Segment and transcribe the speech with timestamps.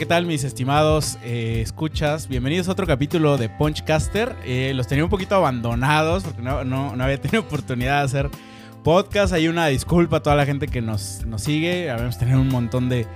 [0.00, 2.26] ¿qué tal mis estimados eh, escuchas?
[2.26, 4.34] Bienvenidos a otro capítulo de Punchcaster.
[4.46, 8.30] Eh, los tenía un poquito abandonados porque no, había tenido oportunidad de hacer
[8.82, 9.34] podcast.
[9.34, 11.90] Hay una disculpa a toda la gente que nos, nos sigue.
[11.90, 13.06] Habíamos tenido un montón de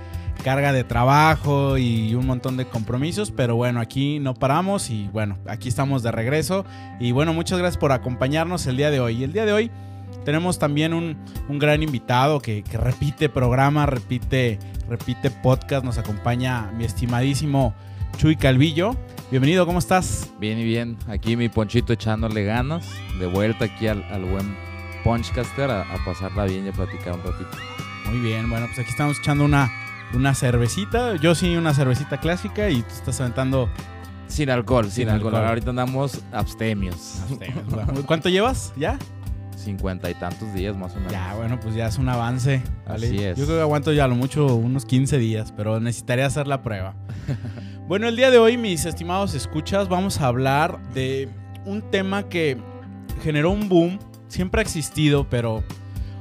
[0.43, 5.39] carga de trabajo y un montón de compromisos, pero bueno, aquí no paramos y bueno,
[5.47, 6.65] aquí estamos de regreso.
[6.99, 9.21] Y bueno, muchas gracias por acompañarnos el día de hoy.
[9.21, 9.71] Y el día de hoy
[10.23, 15.85] tenemos también un, un gran invitado que, que, repite programa, repite, repite podcast.
[15.85, 17.73] Nos acompaña mi estimadísimo
[18.17, 18.95] Chuy Calvillo.
[19.31, 20.31] Bienvenido, ¿cómo estás?
[20.39, 20.97] Bien y bien.
[21.07, 22.87] Aquí mi ponchito echándole ganas.
[23.19, 24.55] De vuelta aquí al, al buen
[25.03, 27.49] Punchcaster a, a, pasarla bien y a platicar un ratito.
[28.05, 29.71] Muy bien, bueno, pues aquí estamos echando una,
[30.13, 31.15] una cervecita.
[31.17, 33.69] Yo sí, una cervecita clásica y tú estás aventando.
[34.27, 35.35] Sin alcohol, sin, sin alcohol.
[35.35, 35.49] alcohol.
[35.49, 37.21] Ahorita andamos abstemios.
[37.21, 38.05] abstemios.
[38.05, 38.97] ¿Cuánto llevas ya?
[39.57, 41.11] Cincuenta y tantos días más o menos.
[41.11, 42.61] Ya, bueno, pues ya es un avance.
[42.87, 43.07] ¿vale?
[43.07, 43.37] Así es.
[43.37, 46.95] Yo creo que aguanto ya lo mucho unos 15 días, pero necesitaría hacer la prueba.
[47.87, 51.29] bueno, el día de hoy, mis estimados escuchas, vamos a hablar de
[51.65, 52.57] un tema que
[53.23, 55.63] generó un boom, siempre ha existido, pero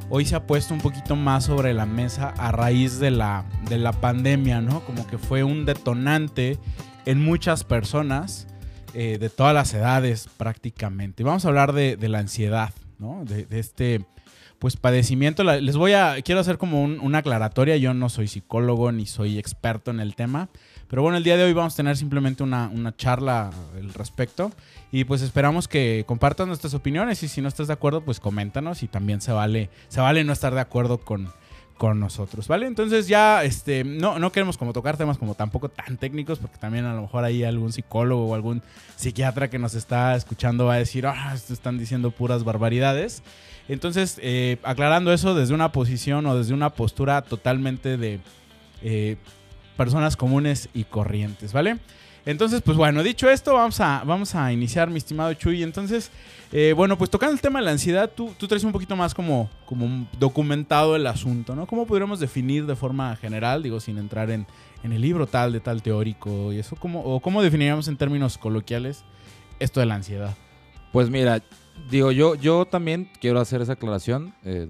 [0.09, 3.79] hoy se ha puesto un poquito más sobre la mesa a raíz de la, de
[3.79, 4.81] la pandemia, ¿no?
[4.81, 6.59] Como que fue un detonante
[7.05, 8.47] en muchas personas.
[8.97, 11.25] Eh, de todas las edades prácticamente.
[11.25, 13.25] Vamos a hablar de, de la ansiedad, ¿no?
[13.25, 14.05] De, de, este
[14.59, 15.45] pues padecimiento.
[15.45, 19.39] Les voy a, quiero hacer como un, una aclaratoria, yo no soy psicólogo ni soy
[19.39, 20.49] experto en el tema,
[20.89, 24.53] pero bueno, el día de hoy vamos a tener simplemente una, una charla al respecto
[24.91, 28.83] y pues esperamos que compartan nuestras opiniones y si no estás de acuerdo, pues coméntanos
[28.83, 31.31] y también se vale, se vale no estar de acuerdo con,
[31.77, 32.67] con nosotros, ¿vale?
[32.67, 36.85] Entonces ya, este, no, no queremos como tocar temas como tampoco tan técnicos, porque también
[36.85, 38.63] a lo mejor hay algún psicólogo o algún
[38.97, 43.23] psiquiatra que nos está escuchando va a decir, ah, están diciendo puras barbaridades.
[43.69, 48.21] Entonces, eh, aclarando eso desde una posición o desde una postura totalmente de
[48.83, 49.17] eh,
[49.77, 51.79] personas comunes y corrientes, ¿vale?
[52.27, 55.63] Entonces, pues bueno, dicho esto, vamos a, vamos a iniciar, mi estimado Chuy.
[55.63, 56.11] Entonces,
[56.57, 59.13] eh, bueno, pues tocando el tema de la ansiedad, tú, tú traes un poquito más
[59.13, 61.67] como, como documentado el asunto, ¿no?
[61.67, 64.47] ¿Cómo podríamos definir de forma general, digo, sin entrar en,
[64.85, 66.77] en el libro tal, de tal teórico y eso?
[66.77, 69.05] ¿cómo, ¿O cómo definiríamos en términos coloquiales
[69.59, 70.37] esto de la ansiedad?
[70.93, 71.43] Pues mira,
[71.91, 74.69] digo, yo, yo también quiero hacer esa aclaración, eh,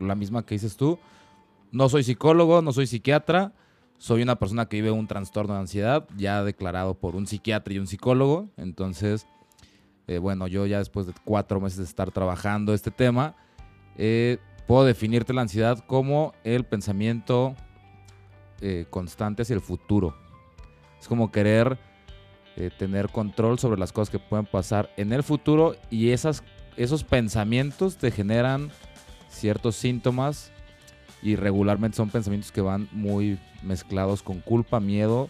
[0.00, 0.98] la misma que dices tú.
[1.70, 3.52] No soy psicólogo, no soy psiquiatra
[3.98, 7.78] soy una persona que vive un trastorno de ansiedad, ya declarado por un psiquiatra y
[7.78, 8.48] un psicólogo.
[8.56, 9.26] Entonces,
[10.06, 13.34] eh, bueno, yo ya después de cuatro meses de estar trabajando este tema,
[13.96, 17.54] eh, puedo definirte la ansiedad como el pensamiento
[18.60, 20.16] eh, constante hacia el futuro.
[20.98, 21.78] Es como querer
[22.56, 26.42] eh, tener control sobre las cosas que pueden pasar en el futuro y esas,
[26.76, 28.70] esos pensamientos te generan
[29.28, 30.52] ciertos síntomas
[31.22, 35.28] y regularmente son pensamientos que van muy mezclados con culpa, miedo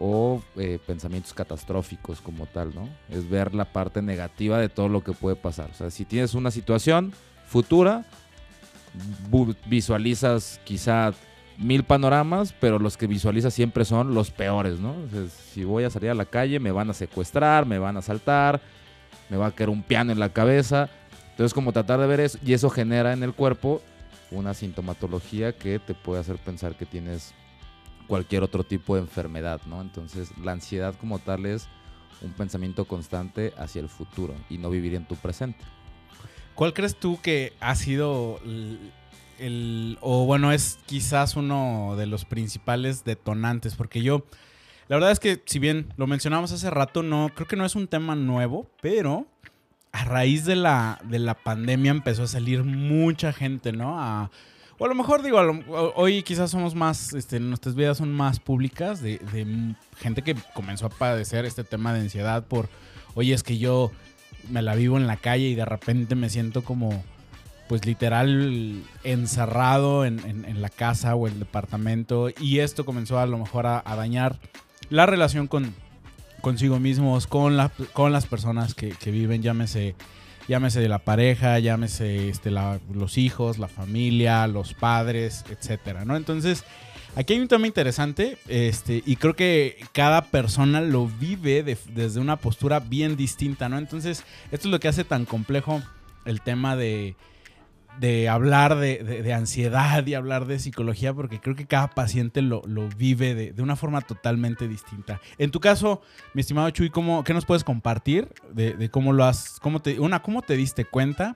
[0.00, 2.88] o eh, pensamientos catastróficos como tal, ¿no?
[3.10, 5.70] Es ver la parte negativa de todo lo que puede pasar.
[5.70, 7.12] O sea, si tienes una situación
[7.46, 8.06] futura,
[9.66, 11.12] visualizas quizá
[11.58, 14.92] mil panoramas, pero los que visualizas siempre son los peores, ¿no?
[14.92, 17.96] O sea, si voy a salir a la calle, me van a secuestrar, me van
[17.96, 18.62] a asaltar,
[19.28, 20.88] me va a caer un piano en la cabeza.
[21.32, 23.82] Entonces, como tratar de ver eso, y eso genera en el cuerpo
[24.30, 27.34] una sintomatología que te puede hacer pensar que tienes
[28.10, 29.80] cualquier otro tipo de enfermedad, ¿no?
[29.80, 31.68] Entonces, la ansiedad como tal es
[32.22, 35.60] un pensamiento constante hacia el futuro y no vivir en tu presente.
[36.56, 38.40] ¿Cuál crees tú que ha sido
[39.38, 43.76] el, o bueno, es quizás uno de los principales detonantes?
[43.76, 44.26] Porque yo,
[44.88, 47.76] la verdad es que si bien lo mencionamos hace rato, no, creo que no es
[47.76, 49.28] un tema nuevo, pero
[49.92, 54.28] a raíz de la, de la pandemia empezó a salir mucha gente, ¿no?
[54.80, 55.38] O a lo mejor digo,
[55.94, 59.20] hoy quizás somos más, este, nuestras vidas son más públicas de,
[59.98, 62.70] gente que comenzó a padecer este tema de ansiedad por,
[63.14, 63.92] oye, es que yo
[64.48, 67.04] me la vivo en la calle y de repente me siento como,
[67.68, 73.66] pues literal encerrado en, la casa o el departamento y esto comenzó a lo mejor
[73.66, 74.38] a, dañar
[74.88, 75.74] la relación con,
[76.40, 79.94] consigo mismos, con las personas que, que, viven, llámese,
[80.50, 86.16] llámese de la pareja, llámese este, la, los hijos, la familia, los padres, etcétera, ¿no?
[86.16, 86.64] Entonces,
[87.14, 92.18] aquí hay un tema interesante este, y creo que cada persona lo vive de, desde
[92.18, 93.78] una postura bien distinta, ¿no?
[93.78, 95.82] Entonces, esto es lo que hace tan complejo
[96.24, 97.14] el tema de,
[97.98, 102.40] de hablar de, de, de, ansiedad y hablar de psicología, porque creo que cada paciente
[102.42, 105.20] lo, lo vive de, de, una forma totalmente distinta.
[105.38, 106.00] En tu caso,
[106.32, 110.22] mi estimado Chuy, ¿cómo, ¿qué nos puedes compartir de, cómo lo has, cómo te, una,
[110.22, 111.34] cómo te diste cuenta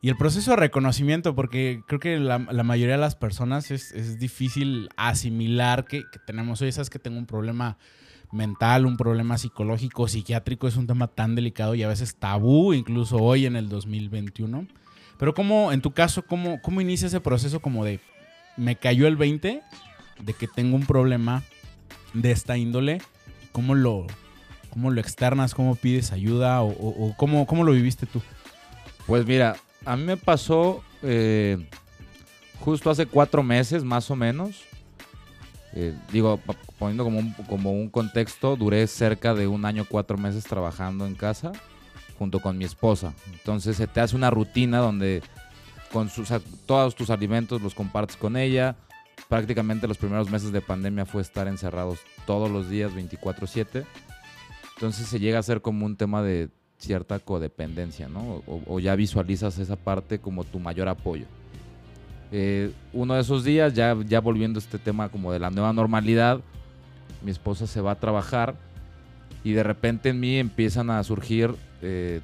[0.00, 3.92] Y el proceso de reconocimiento, porque creo que la, la mayoría de las personas es,
[3.92, 7.78] es difícil asimilar que, que tenemos, oye, sabes que tengo un problema
[8.32, 13.16] mental, un problema psicológico, psiquiátrico, es un tema tan delicado y a veces tabú, incluso
[13.16, 14.66] hoy en el 2021.
[15.18, 18.00] Pero cómo, en tu caso, cómo, cómo inicia ese proceso como de,
[18.56, 19.62] me cayó el 20
[20.20, 21.42] de que tengo un problema
[22.12, 23.00] de esta índole,
[23.52, 24.06] cómo lo,
[24.70, 28.20] cómo lo externas, cómo pides ayuda o, cómo, cómo lo viviste tú?
[29.06, 31.66] Pues mira, a mí me pasó eh,
[32.60, 34.64] justo hace cuatro meses, más o menos.
[35.72, 36.40] Eh, digo,
[36.78, 41.14] poniendo como un, como un contexto, duré cerca de un año, cuatro meses trabajando en
[41.14, 41.52] casa
[42.18, 43.14] junto con mi esposa.
[43.32, 45.22] Entonces se te hace una rutina donde
[45.92, 46.10] con
[46.66, 48.76] todos tus alimentos los compartes con ella.
[49.28, 53.84] Prácticamente los primeros meses de pandemia fue estar encerrados todos los días, 24/7.
[54.74, 58.42] Entonces se llega a ser como un tema de cierta codependencia, ¿no?
[58.46, 61.26] O, o ya visualizas esa parte como tu mayor apoyo.
[62.32, 65.72] Eh, uno de esos días, ya, ya volviendo a este tema como de la nueva
[65.72, 66.40] normalidad,
[67.22, 68.56] mi esposa se va a trabajar
[69.44, 72.20] y de repente en mí empiezan a surgir eh,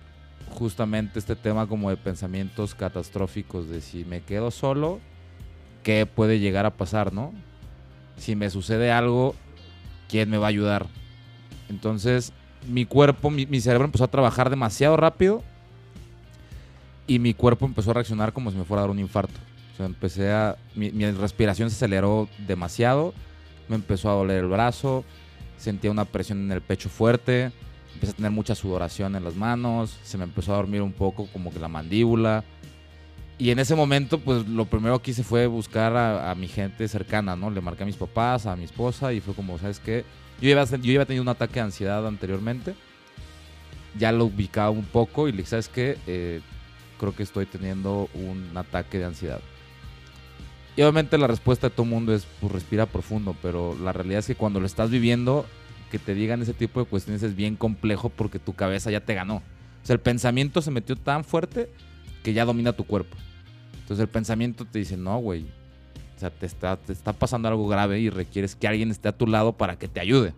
[0.51, 5.01] justamente este tema como de pensamientos catastróficos de si me quedo solo,
[5.83, 7.33] ¿qué puede llegar a pasar, no?
[8.17, 9.35] Si me sucede algo,
[10.09, 10.87] ¿quién me va a ayudar?
[11.69, 12.33] Entonces,
[12.69, 15.43] mi cuerpo, mi, cerebro empezó a trabajar demasiado rápido
[17.07, 19.35] y mi cuerpo empezó a reaccionar como si me fuera a dar un infarto.
[19.79, 20.57] O empecé a.
[20.75, 23.15] Mi respiración se aceleró demasiado,
[23.69, 25.05] me empezó a doler el brazo,
[25.57, 27.53] sentía una presión en el pecho fuerte,
[27.95, 31.27] empecé a tener mucha sudoración en las manos, se me empezó a dormir un poco
[31.33, 32.45] como que la mandíbula.
[33.39, 36.87] Y en ese momento, pues lo primero que hice fue buscar a, a mi gente
[36.87, 37.51] cercana, ¿no?
[37.51, 40.05] Le marqué a mis papás, a mi esposa y fue como, ¿sabes qué?
[40.41, 42.75] Yo iba, yo iba tenido un ataque de ansiedad anteriormente.
[43.99, 45.99] Ya lo ubicaba un poco y le dije, ¿sabes qué?
[46.07, 46.41] Eh,
[46.99, 49.41] creo que estoy teniendo un ataque de ansiedad.
[50.77, 54.21] Y obviamente la respuesta de todo el mundo es, pues respira profundo, pero la realidad
[54.21, 55.47] es que cuando lo estás viviendo,
[55.93, 59.15] que te digan ese tipo de cuestiones es bien complejo porque tu cabeza ya te
[59.15, 59.37] ganó.
[59.37, 61.71] O sea, el pensamiento se metió tan fuerte
[62.25, 63.17] que ya domina tu cuerpo.
[63.75, 65.43] Entonces el pensamiento te dice, no, güey.
[66.17, 69.13] O sea, te está, te está pasando algo grave y requieres que alguien esté a
[69.13, 70.33] tu lado para que te ayude.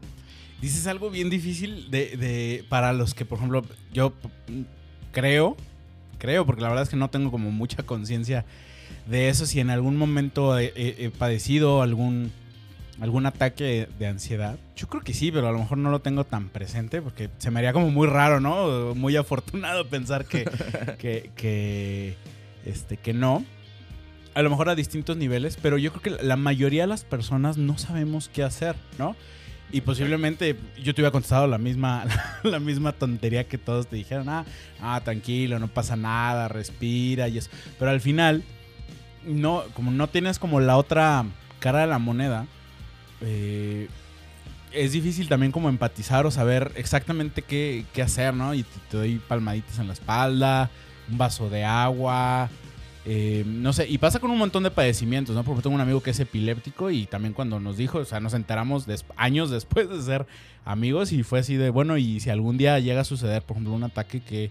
[0.61, 3.63] Dices algo bien difícil de, de- para los que, por ejemplo,
[3.93, 4.13] yo
[5.13, 5.57] creo,
[6.19, 8.45] creo, porque la verdad es que no tengo como mucha conciencia
[9.07, 12.33] de eso, si en algún momento he- he padecido algún,
[13.01, 14.59] algún ataque de ansiedad.
[14.77, 17.51] Yo creo que sí, pero a lo mejor no lo tengo tan presente porque se
[17.51, 18.95] me haría como muy raro, ¿no?
[18.95, 20.45] Muy afortunado pensar que,
[20.99, 22.17] que, que,
[22.65, 23.45] este, que no.
[24.35, 27.57] A lo mejor a distintos niveles, pero yo creo que la mayoría de las personas
[27.57, 29.15] no sabemos qué hacer, ¿no?
[29.71, 32.05] Y posiblemente yo te hubiera contestado la misma,
[32.43, 34.29] la misma tontería que todos te dijeron.
[34.29, 34.45] Ah,
[34.81, 37.51] ah, tranquilo, no pasa nada, respira y eso.
[37.79, 38.45] Pero al final,
[39.25, 41.25] no, como no tienes como la otra
[41.59, 42.47] cara de la moneda,
[43.21, 43.89] eh,
[44.73, 48.55] es difícil también como empatizar o saber exactamente qué, qué hacer, ¿no?
[48.55, 50.71] Y te, te doy palmaditas en la espalda,
[51.11, 52.49] un vaso de agua,
[53.07, 55.45] eh, no sé, y pasa con un montón de padecimientos, ¿no?
[55.45, 58.35] Porque tengo un amigo que es epiléptico y también cuando nos dijo, o sea, nos
[58.35, 60.27] enteramos des- años después de ser
[60.65, 63.75] amigos y fue así de, bueno, y si algún día llega a suceder, por ejemplo,
[63.75, 64.51] un ataque que,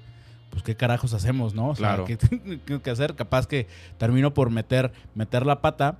[0.52, 1.70] pues, ¿qué carajos hacemos, no?
[1.70, 2.06] O sea, Claro.
[2.06, 2.16] ¿qué
[2.66, 3.16] tengo que hacer?
[3.16, 3.68] Capaz que
[3.98, 5.98] termino por meter, meter la pata.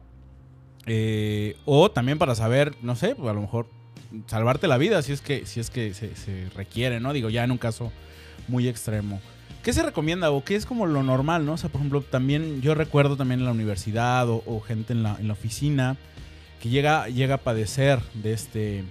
[0.86, 3.68] Eh, o también para saber, no sé, pues a lo mejor
[4.28, 7.14] salvarte la vida si es que, si es que se, se requiere, ¿no?
[7.14, 7.92] Digo, ya en un caso
[8.48, 9.20] muy extremo.
[9.64, 11.54] ¿Qué se recomienda o qué es como lo normal, no?
[11.54, 15.04] O sea, por ejemplo, también yo recuerdo también en la universidad o, o gente en
[15.04, 15.96] la, en la oficina
[16.62, 18.84] que llega, llega a padecer de este,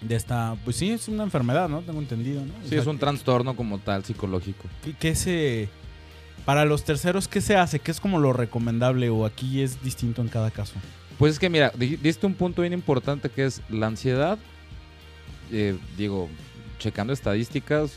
[0.00, 1.82] de esta, pues sí, es una enfermedad, ¿no?
[1.82, 2.52] Tengo entendido, ¿no?
[2.54, 4.64] O Sí, sea, es un trastorno como tal psicológico.
[4.82, 5.68] ¿qué, qué se,
[6.44, 7.78] para los terceros, qué se hace?
[7.78, 10.74] ¿Qué es como lo recomendable o aquí es distinto en cada caso?
[11.18, 14.38] Pues es que mira, di- diste un punto bien importante que es la ansiedad.
[15.52, 16.28] Eh, digo,
[16.78, 17.92] checando estadísticas,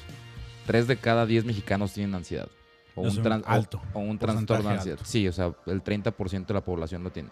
[0.65, 2.47] 3 de cada 10 mexicanos tienen ansiedad.
[2.95, 4.99] O Es un, un o- alto, O, un trastorno de ansiedad.
[4.99, 5.09] alto.
[5.09, 7.29] Sí, o sea, el 30% de la población lo tiene.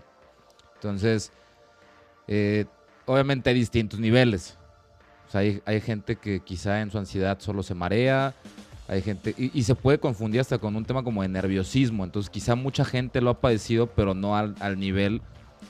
[0.76, 1.32] Entonces,
[2.28, 2.66] eh,
[3.06, 4.58] obviamente hay distintos niveles.
[5.28, 8.34] O sea, hay, hay gente que quizá en su ansiedad solo se marea.
[8.88, 12.04] Hay gente, y, se puede confundir hasta con un tema como de nerviosismo.
[12.04, 15.22] Entonces, quizá mucha gente lo ha padecido, pero no al, al nivel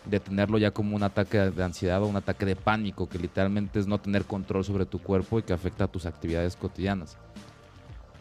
[0.05, 3.79] de tenerlo ya como un ataque de ansiedad o un ataque de pánico, que literalmente
[3.79, 7.17] es no tener control sobre tu cuerpo y que afecta a tus actividades cotidianas.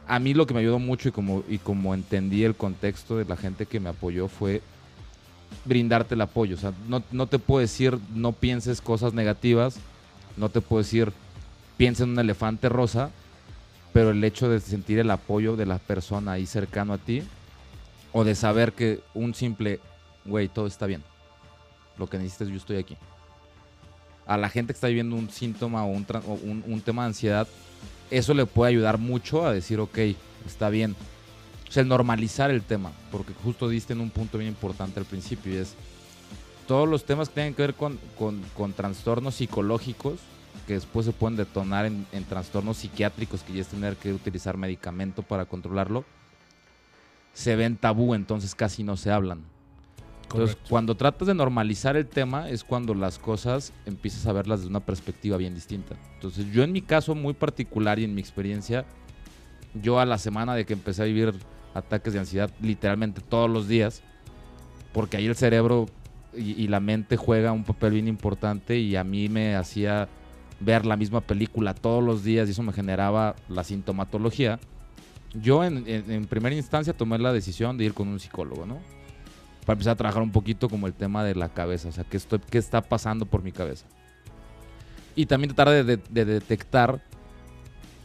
[0.07, 3.25] A mí lo que me ayudó mucho y como, y como entendí el contexto de
[3.25, 4.63] la gente que me apoyó fue
[5.65, 6.55] brindarte el apoyo.
[6.55, 9.77] O sea, no, no te puedo decir no pienses cosas negativas,
[10.37, 11.13] no te puedo decir
[11.77, 13.11] piensa en un elefante rosa,
[13.95, 17.23] pero el hecho de sentir el apoyo de la persona ahí cercano a ti
[18.13, 19.81] O de saber que un simple,
[20.27, 21.03] güey, todo está bien.
[21.99, 22.97] Lo que necesitas, yo estoy aquí.
[24.27, 27.09] A la gente que está viviendo un síntoma o un, o un- un tema de
[27.09, 27.49] ansiedad,
[28.13, 29.99] eso le puede ayudar mucho a decir, ok,
[30.47, 30.95] está bien.
[31.69, 35.07] O sea, el normalizar el tema, porque justo diste en un punto bien importante al
[35.07, 35.75] principio y es
[36.69, 40.21] todos los temas que tienen que ver con, con- con trastornos psicológicos
[40.67, 44.57] que después se pueden detonar en, en trastornos psiquiátricos que ya es tener que utilizar
[44.57, 46.05] medicamento para controlarlo,
[47.33, 49.43] se ven tabú, entonces casi no se hablan.
[50.23, 50.71] Entonces, Correcto.
[50.71, 54.81] cuando tratas de normalizar el tema es cuando las cosas empiezas a verlas desde una
[54.81, 55.97] perspectiva bien distinta.
[56.15, 58.85] Entonces, yo en mi caso muy particular y en mi experiencia,
[59.75, 61.35] yo a la semana de que empecé a vivir
[61.75, 64.03] ataques de ansiedad literalmente todos los días,
[64.93, 65.87] porque ahí el cerebro
[66.37, 70.09] y, y la mente juega un papel bien importante y a mí me hacía
[70.65, 74.59] ver la misma película todos los días y eso me generaba la sintomatología.
[75.35, 78.79] Yo en, en- en primera instancia tomé la decisión de ir con un psicólogo, ¿no?
[79.67, 82.17] Para empezar a trabajar un poquito como el tema de la cabeza, o sea, qué,
[82.17, 83.87] estoy, qué está pasando por mi cabeza.
[85.17, 87.01] Y también tratar de, de- de detectar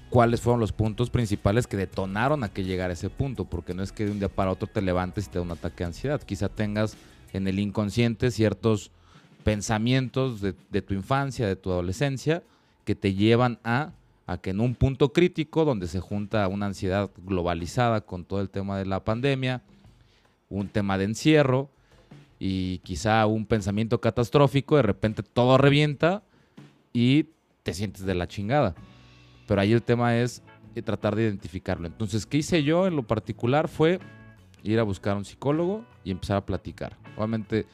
[0.10, 3.84] cuáles fueron los puntos principales que detonaron a que llegara a ese punto, porque no
[3.84, 5.88] es que de un día para otro te levantes y te da un ataque de
[5.88, 6.96] ansiedad, quizá tengas
[7.34, 8.92] en el inconsciente ciertos
[9.44, 12.44] pensamientos de, tu infancia, de tu adolescencia,
[12.86, 13.92] que te llevan a,
[14.28, 18.50] a que en un punto crítico donde se junta una ansiedad globalizada con todo el
[18.50, 19.62] tema de la pandemia,
[20.50, 21.70] un tema de encierro
[22.40, 26.24] y quizá un pensamiento catastrófico, de repente todo revienta
[26.94, 27.28] y
[27.64, 28.76] te sientes de la chingada.
[29.48, 30.42] Pero ahí el tema es
[30.76, 31.88] eh, tratar de identificarlo.
[31.88, 33.68] Entonces, ¿qué hice yo en lo particular?
[33.68, 34.00] Fue
[34.64, 36.98] ir a buscar a un psicólogo y empezar a platicar.
[37.18, 37.66] Obviamente,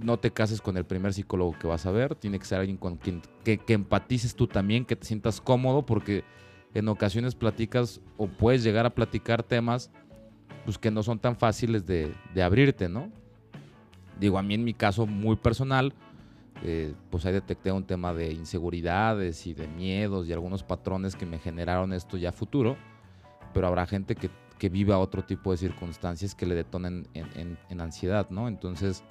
[0.00, 2.14] no te cases con el primer psicólogo que vas a ver.
[2.14, 6.24] Tiene que ser alguien con quien que, empatices tú también, que te sientas cómodo, porque
[6.74, 9.90] en ocasiones platicas o puedes llegar a platicar temas
[10.64, 13.10] pues, que no son tan fáciles de, de abrirte, ¿no?
[14.18, 15.92] Digo, a mí en mi caso muy personal,
[16.62, 21.26] eh, pues ahí detecté un tema de inseguridades y de miedos y algunos patrones que
[21.26, 22.76] me generaron esto ya futuro,
[23.52, 27.58] pero habrá gente que, que viva otro tipo de circunstancias que le detonen en, en-
[27.68, 28.46] en ansiedad, ¿no?
[28.48, 29.02] Entonces,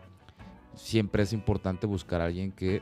[0.76, 2.82] siempre es importante buscar a alguien que,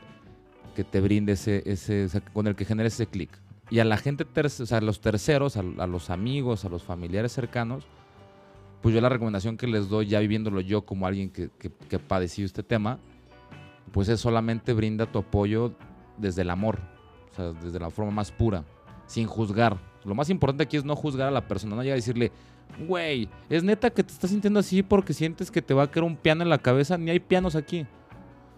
[0.74, 3.30] que te brinde ese, ese, con el que genere ese clic.
[3.70, 7.32] Y a la gente, o sea, a los terceros, a, los amigos, a los familiares
[7.32, 7.86] cercanos,
[8.82, 11.98] pues yo la recomendación que les doy, ya viviéndolo yo como alguien que, que, que
[11.98, 12.98] padeció este tema,
[13.92, 15.72] pues es solamente brinda tu apoyo
[16.18, 16.80] desde el amor,
[17.32, 18.64] o sea, desde la forma más pura,
[19.06, 19.78] sin juzgar.
[20.04, 22.32] Lo más importante aquí es no juzgar a la persona, no llegar a decirle,
[22.86, 26.04] güey, es neta que te estás sintiendo así porque sientes que te va a caer
[26.04, 27.86] un piano en la cabeza, ni hay pianos aquí.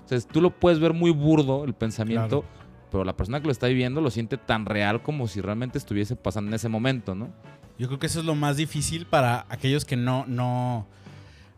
[0.04, 2.44] O sea, tú lo puedes ver muy burdo el pensamiento, Claro.
[2.90, 6.14] pero la persona que lo está viviendo lo siente tan real como si realmente estuviese
[6.16, 7.30] pasando en ese momento, ¿no?
[7.78, 10.86] Yo creo que eso es lo más difícil para aquellos que no, no,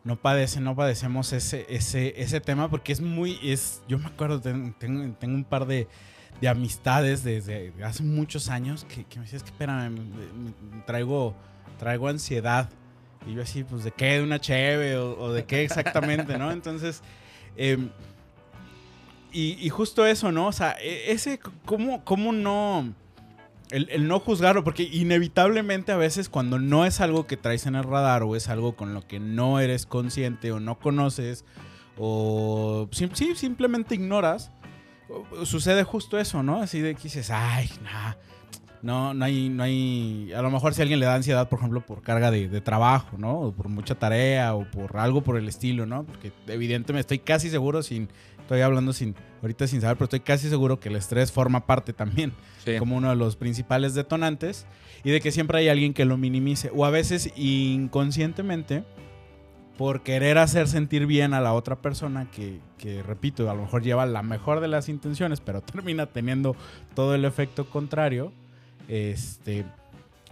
[0.05, 4.41] no padecen, no padecemos ese, ese, ese tema, porque es muy, es, yo me acuerdo,
[4.41, 5.89] ten- tengo, tengo un par de,
[6.41, 9.99] de amistades desde hace muchos años que, que me decían, es que espérame, me-
[10.77, 11.35] me- traigo,
[11.79, 12.69] traigo ansiedad.
[13.27, 14.15] Y yo así, pues, ¿de qué?
[14.15, 14.97] ¿De una cheve?
[14.97, 16.53] ¿O, de qué exactamente, no?
[16.53, 17.03] Entonces,
[17.57, 17.91] em,
[19.33, 20.47] y, justo eso, ¿no?
[20.47, 22.95] O sea, e- ese, ¿cómo, cómo no...
[23.71, 27.75] El, el no juzgarlo, porque inevitablemente a veces cuando no es algo que traes en
[27.75, 31.45] el radar o es algo con lo que no eres consciente o no conoces
[31.99, 34.51] o sí, simplemente ignoras,
[35.45, 36.61] sucede justo eso, ¿no?
[36.61, 38.15] Así de que dices, ay, nah,
[38.83, 41.81] no, no hay, no hay, a lo mejor si alguien le da ansiedad, por ejemplo,
[41.85, 43.41] por carga de, de trabajo, ¿no?
[43.41, 46.05] O por mucha tarea o por algo por el estilo, ¿no?
[46.05, 48.09] Porque evidentemente estoy casi seguro sin,
[48.41, 51.93] estoy hablando sin, ahorita sin saber, pero estoy casi seguro que el estrés forma parte
[51.93, 52.33] también
[52.65, 52.79] Sí.
[52.79, 54.67] como uno de los principales detonantes
[55.05, 58.83] y de que siempre hay alguien que lo minimice o a veces inconscientemente
[59.79, 63.83] por querer hacer sentir bien a la otra persona que, que, repito, a lo mejor
[63.83, 66.57] lleva la mejor de las intenciones, pero termina teniendo
[66.95, 68.33] todo el efecto contrario,
[68.89, 69.65] este,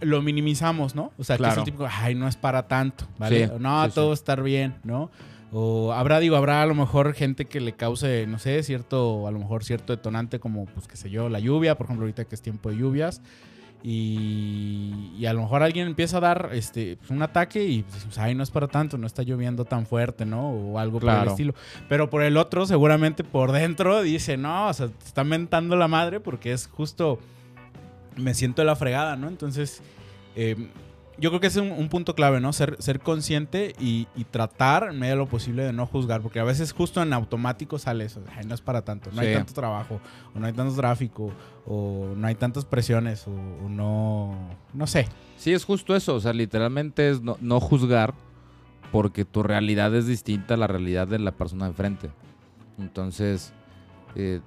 [0.01, 1.11] lo minimizamos, ¿no?
[1.17, 1.61] O sea, que es Claro.
[1.61, 3.47] el típico, ay, no es para tanto, ¿vale?
[3.47, 5.09] Sí, no, sí, todo va a estar bien, ¿no?
[5.53, 9.31] O habrá, digo, habrá a lo mejor gente que le cause, no sé, cierto, a
[9.31, 12.35] lo mejor cierto detonante como, pues, qué sé yo, la lluvia, por ejemplo, ahorita que
[12.35, 13.21] es tiempo de lluvias.
[13.99, 18.17] Y, y a lo mejor alguien empieza a dar este, pues, un ataque y pues,
[18.17, 20.49] ay, no es para tanto, no está lloviendo tan fuerte, ¿no?
[20.49, 21.31] O algo por el Claro.
[21.31, 21.53] estilo.
[21.87, 25.87] Pero por el otro, seguramente por dentro dice, no, o sea, te está mentando la
[25.87, 27.19] madre porque es justo,
[28.17, 29.27] me siento de la fregada, ¿no?
[29.27, 29.81] Entonces,
[30.35, 30.69] eh,
[31.17, 32.51] yo creo que es un, un punto clave, ¿no?
[32.51, 36.39] Ser, ser consciente y, y tratar en medida de lo posible de no juzgar, porque
[36.41, 39.53] a veces justo en automático sale eso, "Ay, no es para tanto, no hay tanto
[39.53, 40.01] trabajo,
[40.33, 41.31] o no hay tanto tráfico,
[41.65, 44.35] o no hay tantas presiones, o, o no,
[44.73, 45.07] no sé.
[45.37, 46.15] Sí, es justo eso.
[46.15, 48.13] O sea, literalmente es no, no juzgar
[48.91, 52.09] porque tu realidad es distinta a la realidad de la persona enfrente.
[52.77, 53.53] Entonces,
[54.15, 54.41] eh,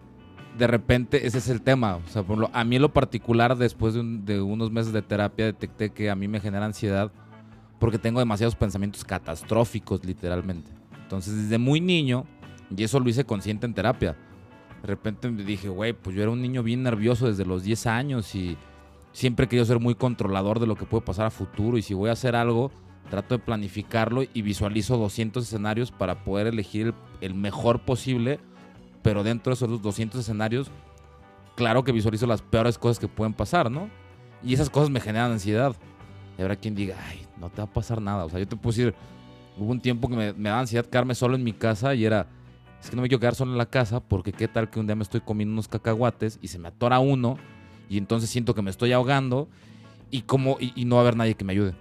[0.58, 1.96] de repente ese es el tema.
[1.96, 4.92] O sea, por lo- a mí en lo particular, después de, un- de unos meses
[4.92, 7.10] de terapia, detecté que a mí me genera ansiedad
[7.78, 10.70] porque tengo demasiados pensamientos catastróficos, literalmente.
[11.02, 12.24] Entonces, desde muy niño,
[12.76, 14.16] y eso lo hice consciente en terapia,
[14.82, 17.86] de repente me dije, güey, pues yo era un niño bien nervioso desde los 10
[17.86, 18.56] años y
[19.12, 21.94] siempre he querido ser muy controlador de lo que puede pasar a futuro y si
[21.94, 22.70] voy a hacer algo,
[23.10, 28.38] trato de planificarlo y visualizo 200 escenarios para poder elegir el, el mejor posible,
[29.02, 30.70] pero dentro de esos 200 escenarios,
[31.56, 33.88] claro que visualizo las peores cosas que pueden pasar, ¿no?
[34.42, 35.74] Y esas cosas me generan ansiedad.
[36.36, 38.24] Y habrá quien diga, ay, no te va a pasar nada.
[38.24, 38.94] O sea, yo te puedo decir,
[39.56, 42.26] hubo un tiempo que me, me daba ansiedad quedarme solo en mi casa y era,
[42.80, 44.86] es que no me quiero quedar solo en la casa porque qué tal que un
[44.86, 47.36] día me estoy comiendo unos cacahuates y se me atora uno
[47.88, 49.48] y entonces siento que me estoy ahogando
[50.10, 51.74] y, como, y, y no va a haber nadie que me ayude.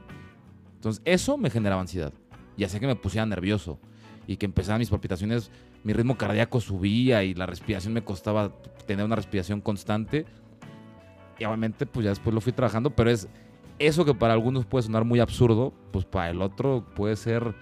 [0.75, 2.13] Entonces eso me generaba ansiedad
[2.55, 3.79] y hacía que me pusiera nervioso
[4.25, 5.51] y que empezaban mis palpitaciones,
[5.87, 8.51] mi ritmo cardíaco subía y la respiración me costaba
[8.85, 10.25] tener una respiración constante.
[11.39, 13.29] Y obviamente pues ya después lo fui trabajando, pero es
[13.79, 17.55] eso que para algunos puede sonar muy absurdo, pues para el otro puede ser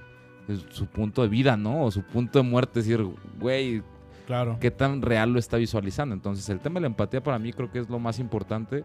[0.48, 1.84] eh, su punto de vida, ¿no?
[1.84, 3.05] O su punto de muerte, decir,
[3.39, 3.84] güey,
[4.25, 4.58] Claro.
[4.60, 6.15] qué tan real lo está visualizando.
[6.15, 8.84] Entonces, el tema de la empatía para mí creo que es lo más importante.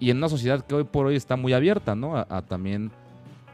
[0.00, 2.16] Y en una sociedad que hoy por hoy está muy abierta, ¿no?
[2.16, 2.90] A, a también,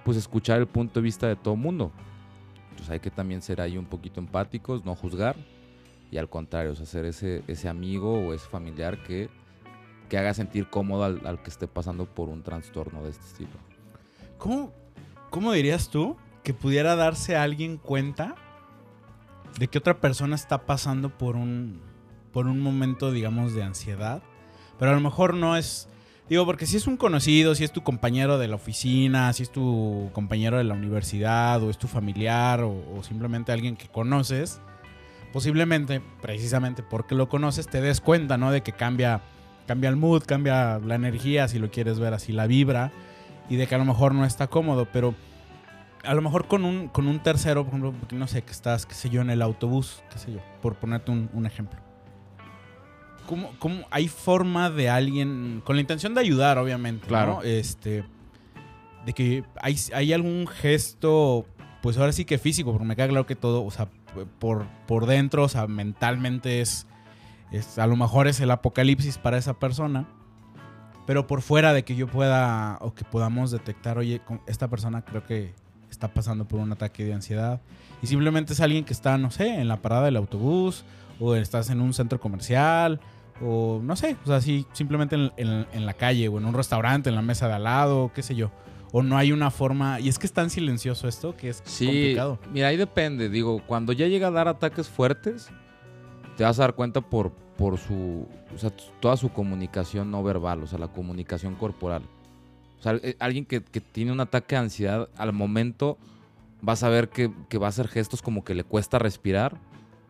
[0.06, 1.92] pues, escuchar el punto de vista de todo mundo.
[2.88, 5.37] Hay que también ser ahí un poquito empáticos, no juzgar.
[6.11, 9.28] Y al contrario, o sea, ser ese, ese amigo o ese familiar que,
[10.08, 13.50] que haga sentir cómodo al, al que esté pasando por un trastorno de este estilo.
[14.38, 14.73] ¿Cómo,
[15.30, 18.37] ¿Cómo dirías tú que pudiera darse a alguien cuenta
[19.58, 21.80] de que otra persona está pasando por un,
[22.32, 24.23] por un momento, digamos, de ansiedad?
[24.78, 25.88] Pero a lo mejor no es...
[26.28, 29.50] Digo, porque si es un conocido, si es tu compañero de la oficina, si es
[29.50, 34.60] tu compañero de la universidad, o es tu familiar, o, simplemente alguien que conoces,
[35.32, 38.52] posiblemente, precisamente porque lo conoces, te des cuenta, ¿no?
[38.52, 39.23] De que cambia,
[39.67, 42.93] cambia el mood, cambia la energía, si lo quieres ver así, la vibra
[43.49, 45.14] y de que a lo mejor no está cómodo, pero
[46.04, 48.95] a lo mejor con un, con un tercero, por ejemplo, no sé, que estás, qué
[48.95, 51.87] sé yo, en el autobús, qué sé yo, por ponerte un, un ejemplo.
[53.28, 57.34] ¿Cómo, cómo hay forma de alguien, con la intención de ayudar, obviamente, Claro.
[57.34, 57.43] ¿no?
[57.43, 58.04] Este,
[59.04, 61.47] de que hay, hay algún gesto,
[61.82, 63.88] pues ahora sí que físico, porque me queda claro que todo, o sea,
[64.38, 66.86] por, por dentro, o sea, mentalmente es,
[67.52, 70.06] es, a lo mejor es el apocalipsis para esa persona
[71.08, 75.25] pero por fuera de que yo pueda o que podamos detectar, oye, esta persona creo
[75.25, 75.54] que
[75.91, 77.62] está pasando por un ataque de ansiedad
[78.02, 80.84] y simplemente es alguien que está, no sé, en la parada del autobús
[81.19, 83.00] o estás en un centro comercial
[83.42, 86.54] o no sé, o sea, sí, simplemente en, en- en la calle o en un
[86.54, 88.50] restaurante, en la mesa de al lado, qué sé yo.
[88.90, 91.84] O no hay una forma, y es que es tan silencioso esto que es Sí,
[91.86, 92.38] complicado.
[92.52, 93.28] mira, ahí depende.
[93.28, 95.50] Digo, cuando ya llega a dar ataques fuertes,
[96.38, 98.70] te vas a dar cuenta por, por su, o sea,
[99.00, 102.02] toda su comunicación no verbal, o sea, la comunicación corporal.
[102.78, 105.98] O sea, eh, alguien que, que tiene un ataque de ansiedad, al momento
[106.62, 109.58] vas a ver que, que va a hacer gestos como que le cuesta respirar,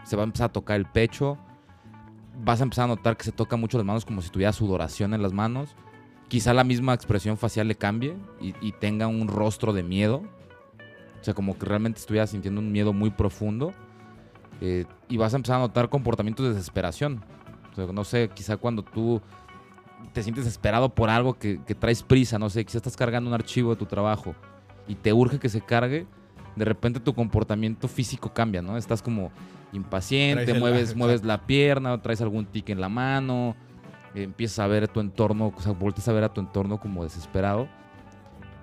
[0.04, 1.36] se va a empezar a tocar el pecho,
[2.44, 5.14] vas a empezar a notar que se toca mucho las manos como si tuviera sudoración
[5.14, 5.74] en las manos.
[6.28, 10.22] Quizá la misma expresión facial le cambie y, y tenga un rostro de miedo.
[11.20, 13.72] O sea, como que realmente estuviera sintiendo un miedo muy profundo.
[14.60, 17.24] eh, y vas a empezar a notar comportamientos de desesperación.
[17.72, 19.20] O sea, no sé, quizá cuando tú
[20.12, 23.34] te sientes desesperado por algo que, que traes prisa, no sé, quizá estás cargando un
[23.34, 24.34] archivo de tu trabajo
[24.86, 26.06] y te urge que se cargue,
[26.56, 28.76] de repente tu comportamiento físico cambia, ¿no?
[28.76, 29.30] Estás como
[29.72, 33.54] impaciente, mueves, ajá, mueves la pierna, traes algún tic en la mano,
[34.14, 37.68] empiezas a ver tu entorno, o sea, volteas a ver a tu entorno como desesperado.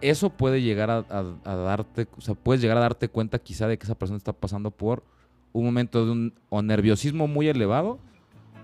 [0.02, 3.68] Eso puede llegar a, a- a darte, o sea, puedes llegar a darte cuenta quizá
[3.68, 5.04] de que esa persona está pasando por
[5.54, 7.98] un momento de un o nerviosismo muy elevado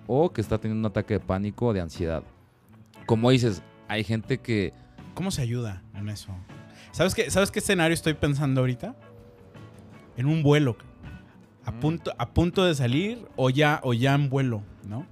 [0.07, 2.23] o que está teniendo un ataque de pánico o de ansiedad.
[3.05, 4.73] Como dices, hay gente que
[5.13, 6.33] ¿Cómo se ayuda en eso?
[6.91, 8.95] ¿Sabes qué, ¿Sabes qué escenario estoy pensando ahorita?
[10.17, 10.75] En un vuelo.
[11.65, 15.05] A, punto, a punto de salir o ya, o ya en vuelo, ¿no?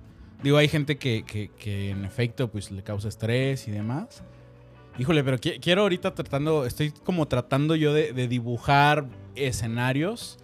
[0.43, 4.23] Digo, hay gente que, que- que en efecto pues le causa estrés y demás.
[4.97, 10.37] Híjole, pero qui- quiero ahorita tratando, estoy como tratando yo de, dibujar escenarios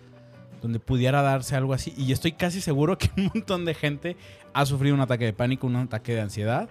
[0.61, 1.93] donde pudiera darse algo así.
[1.97, 4.15] Y estoy casi seguro que un montón de gente
[4.53, 6.69] ha sufrido un ataque de pánico, un ataque de ansiedad.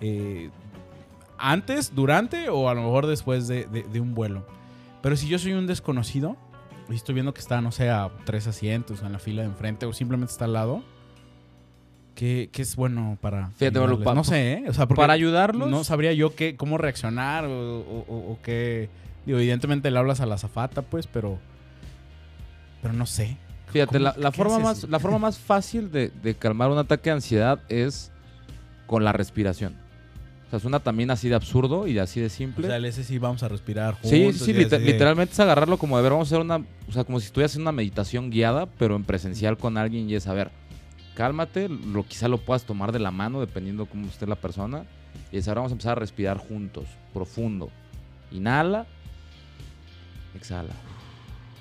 [0.00, 0.50] eh,
[1.38, 4.46] antes, durante o a lo mejor después de, de- de un vuelo.
[5.02, 6.36] Pero si yo soy un desconocido
[6.90, 9.86] y estoy viendo que está, no sé, a tres asientos en la fila de enfrente
[9.86, 10.82] o simplemente está al lado,
[12.14, 13.50] ¿qué, qué es bueno para...
[13.52, 14.64] Fíjate, no sé, ¿eh?
[14.68, 18.88] O sea, para ayudarlos no sabría yo qué, cómo reaccionar o, o- o- qué...
[19.24, 21.38] Digo, evidentemente le hablas a la zafata, pues, pero...
[22.82, 23.36] pero no sé.
[23.68, 27.10] Fíjate, ¿Cómo- la, la forma más, la forma más fácil de, de calmar un ataque
[27.10, 28.10] de ansiedad es
[28.86, 29.76] con la respiración.
[30.52, 32.66] O sea, suena también así de absurdo y así de O simple.
[32.66, 34.10] sea, el ese sí vamos a respirar juntos.
[34.10, 36.56] Sí, sí, sí, liter- de- literalmente es agarrarlo como de ver, vamos a hacer una,
[36.86, 40.14] o sea, como si estuvieras haciendo una meditación guiada, pero en presencial con alguien y
[40.14, 40.50] es, a ver,
[41.14, 44.84] cálmate, lo, quizá lo puedas tomar de la mano dependiendo cómo esté la persona,
[45.32, 46.84] y es, ahora vamos a empezar a respirar juntos,
[47.14, 47.70] profundo.
[48.30, 48.84] Inhala,
[50.34, 50.74] exhala.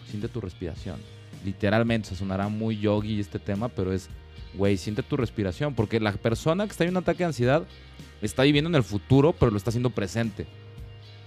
[0.10, 0.98] Siente tu respiración.
[1.46, 4.10] Literalmente, se sonará muy yogi este tema, pero es,
[4.54, 7.64] güey, siente tu respiración, porque la persona que está en un ataque de ansiedad
[8.22, 10.46] está viviendo en el futuro, pero lo está haciendo presente.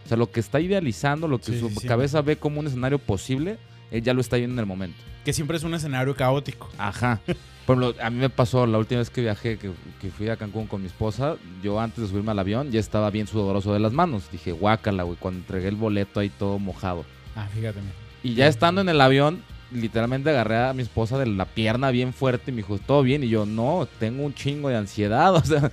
[0.04, 1.87] O sea, lo que está idealizando, lo que Sí, su sí, sí.
[1.88, 3.58] cabeza ve como un escenario posible,
[3.90, 4.98] él ya lo está viendo en el momento.
[5.24, 6.68] Que siempre es un escenario caótico.
[6.78, 7.20] Ajá.
[7.66, 10.37] Por ejemplo, a mí me pasó la última vez que viajé, que, que fui a
[10.37, 13.80] Cancún con mi esposa, yo antes de subirme al avión ya estaba bien sudoroso de
[13.80, 14.24] las manos.
[14.30, 17.06] Dije, guácala, güey, cuando entregué el boleto ahí todo mojado.
[17.34, 17.78] Ah, fíjate.
[18.22, 19.42] Y ya estando en el avión,
[19.74, 23.22] literalmente agarré a mi esposa de la pierna bien fuerte y me dijo, ¿todo bien?
[23.24, 25.70] Y yo, no, tengo un chingo de ansiedad, o sea,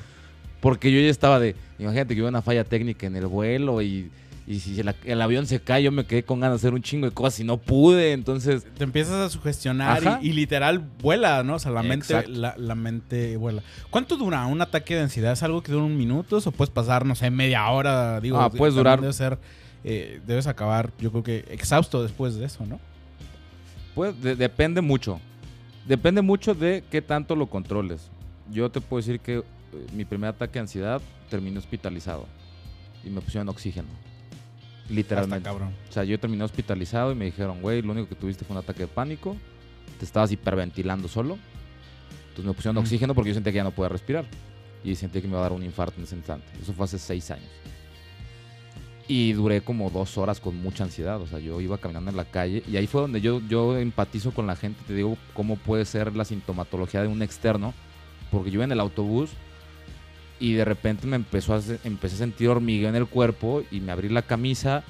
[0.60, 4.12] porque yo ya estaba de, imagínate que hubo una falla técnica en el vuelo y,
[4.48, 6.82] y si el, el avión se cae, yo me quedé con ganas de hacer un
[6.82, 8.66] chingo de cosas y no pude, entonces...
[8.78, 11.56] Te empiezas a sugestionar y, y literal vuela, ¿no?
[11.56, 13.62] O sea, la mente, la, la mente vuela.
[13.90, 15.32] ¿Cuánto dura un ataque de ansiedad?
[15.34, 18.20] ¿Es algo que dura un minuto o puedes pasar, no sé, media hora?
[18.20, 19.38] Digo, Ah, puedes durar- Debe ser,
[19.84, 22.80] eh, debes acabar, yo creo que exhausto después de eso, ¿no?
[23.96, 25.20] Pues de- depende mucho.
[25.88, 28.10] Depende mucho de qué tanto lo controles.
[28.52, 29.44] Yo te puedo decir que eh,
[29.94, 32.26] mi primer ataque de ansiedad terminé hospitalizado
[33.04, 33.88] y me pusieron oxígeno.
[34.90, 35.48] Literalmente.
[35.48, 35.74] Hasta cabrón.
[35.90, 38.62] O sea, yo terminé hospitalizado y me dijeron, güey, lo único que tuviste fue un
[38.64, 39.36] ataque de pánico.
[40.00, 41.38] Te estabas hiperventilando solo.
[42.30, 44.26] Entonces me pusieron oxígeno porque yo sentía que ya no podía respirar.
[44.84, 46.46] Y sentía que me iba a dar un infarto en ese instante.
[46.62, 47.48] Eso fue hace seis años.
[49.12, 51.20] Y duré como dos horas con mucha ansiedad.
[51.20, 54.34] O sea, yo iba caminando en la calle y ahí fue donde yo, yo empatizo
[54.34, 54.82] con la gente.
[54.88, 57.74] Te digo cómo puede ser la sintomatología de un externo.
[58.32, 59.32] Porque yo iba en el autobús
[60.40, 63.92] y de repente me empezó a, empecé a sentir hormigueo en el cuerpo y me
[63.92, 64.86] abrí la camisa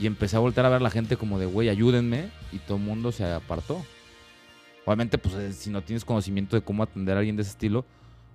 [0.00, 2.30] y empecé a voltear a ver a la gente como de, güey, ayúdenme.
[2.50, 3.80] Y todo el mundo se apartó.
[4.84, 7.84] Obviamente, pues eh, si no tienes conocimiento de cómo atender a alguien de ese estilo,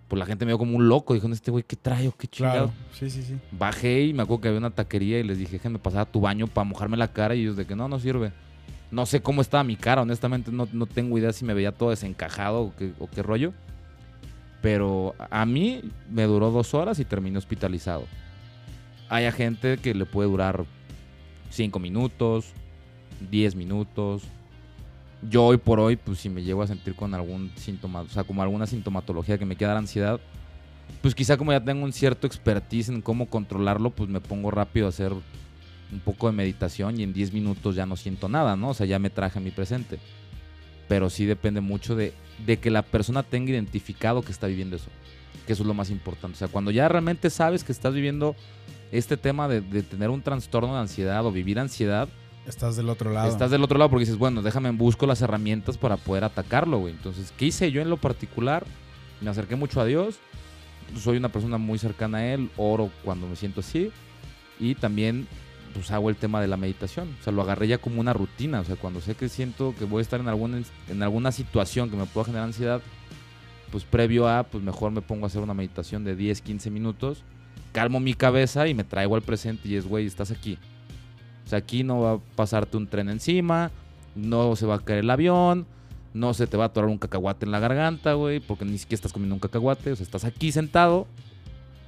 [0.07, 1.13] pues la gente me vio como un loco.
[1.13, 2.67] Dijo, este güey, ¿qué trae qué chingado?
[2.67, 2.73] Claro.
[2.93, 3.35] Sí, sí, sí.
[3.51, 6.21] Bajé y me acuerdo que había una taquería y les dije, déjenme pasar a tu
[6.21, 7.35] baño para mojarme la cara.
[7.35, 8.31] Y ellos de que no, no sirve.
[8.89, 10.51] No sé cómo estaba mi cara, honestamente.
[10.51, 13.53] No, no tengo idea si me veía todo desencajado o qué, o qué rollo.
[14.61, 18.05] Pero a mí me duró dos horas y terminé hospitalizado.
[19.09, 20.65] Hay gente que le puede durar
[21.49, 22.53] cinco minutos,
[23.29, 24.23] 10 minutos.
[25.21, 28.23] Yo hoy por hoy, pues si me llego a sentir con algún síntoma, o sea,
[28.23, 30.19] como alguna sintomatología que me quiera dar ansiedad,
[31.01, 34.85] pues quizá como ya tengo un cierto expertise en cómo controlarlo, pues me pongo rápido
[34.85, 38.69] a hacer un poco de meditación y en 10 minutos ya no siento nada, ¿no?
[38.69, 39.99] O sea, ya me traje mi presente.
[40.87, 42.13] Pero sí depende mucho de,
[42.45, 44.89] de que la persona tenga identificado que está viviendo eso.
[45.45, 46.35] Que eso es lo más importante.
[46.35, 48.35] O sea, cuando ya realmente sabes que estás viviendo
[48.91, 52.07] este tema de, de tener un trastorno de ansiedad o vivir ansiedad,
[52.47, 53.29] Estás del otro lado.
[53.29, 56.93] Estás del otro lado porque dices, bueno, déjame busco las herramientas para poder atacarlo, güey.
[56.93, 58.65] Entonces, ¿qué hice yo en lo particular?
[59.19, 60.19] Me acerqué mucho a Dios.
[60.97, 62.49] Soy una persona muy cercana a Él.
[62.55, 63.91] Oro cuando me siento así.
[64.61, 65.27] Y también,
[65.73, 67.13] pues hago el tema de la meditación.
[67.19, 68.61] O sea, lo agarré ya como una rutina.
[68.61, 71.89] O sea, cuando sé que siento que voy a estar en alguna, en alguna situación
[71.89, 72.81] que me pueda generar ansiedad,
[73.71, 77.23] pues previo a, pues mejor me pongo a hacer una meditación de 10, 15 minutos.
[77.73, 80.57] Calmo mi cabeza y me traigo al presente y es, güey, estás aquí.
[81.47, 83.71] O sea, aquí no va a pasarte un tren encima,
[84.15, 85.65] no se va a caer el avión,
[86.13, 88.95] no se te va a atorar un cacahuate en la garganta, güey, porque ni siquiera
[88.95, 89.93] estás comiendo un cacahuate.
[89.93, 91.07] O sea, estás aquí sentado,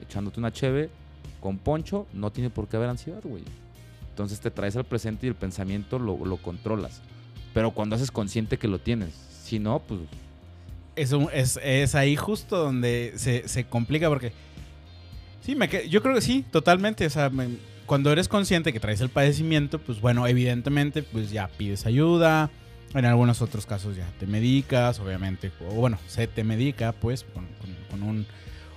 [0.01, 0.89] echándote una cheve
[1.41, 3.43] con poncho, no tiene por qué haber ansiedad, güey.
[4.11, 7.01] Entonces te traes al presente y el pensamiento lo, lo controlas.
[7.53, 9.99] Pero cuando haces consciente que lo tienes, si no, pues
[10.95, 14.31] Es, es, es ahí justo donde se, se complica porque...
[15.41, 17.05] Sí, me, yo creo que sí, totalmente.
[17.05, 17.57] O sea, me-
[17.89, 22.49] cuando eres consciente que traes el padecimiento, pues bueno, evidentemente, pues ya pides ayuda.
[22.93, 25.51] En algunos otros casos ya te medicas, obviamente.
[25.67, 28.25] O bueno, se te medica, pues, con, con- con un,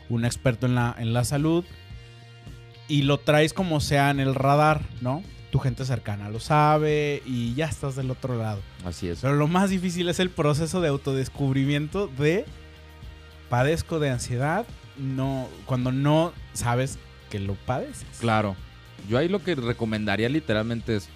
[0.09, 1.65] un experto en la, en la salud.
[2.89, 5.23] Y lo traes como sea en el radar, ¿no?
[5.51, 8.61] Tu gente cercana lo sabe y ya estás del otro lado.
[8.87, 9.19] así es.
[9.21, 12.47] Pero lo más difícil es el proceso de autodescubrimiento de
[13.51, 14.65] padezco de ansiedad,
[14.97, 16.99] no cuando no sabes
[17.31, 18.07] que lo padeces.
[18.19, 18.57] Claro.
[19.09, 21.09] Yo ahí lo que recomendaría literalmente es,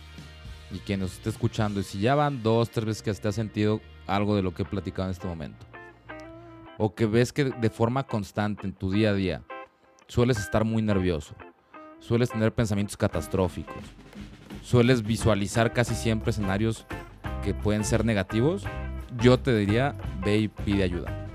[0.70, 3.34] y quien nos esté escuchando, es si ya van dos, tres veces que te has
[3.34, 5.64] sentido algo de lo que he platicado en este momento,
[6.78, 9.42] o que ves que de forma constante en tu día a día
[10.08, 11.34] sueles estar muy nervioso,
[12.00, 13.82] sueles tener pensamientos catastróficos,
[14.62, 16.86] sueles visualizar casi siempre escenarios
[17.42, 18.64] que pueden ser negativos,
[19.18, 19.94] yo te diría,
[20.24, 21.26] ve y pide ayuda.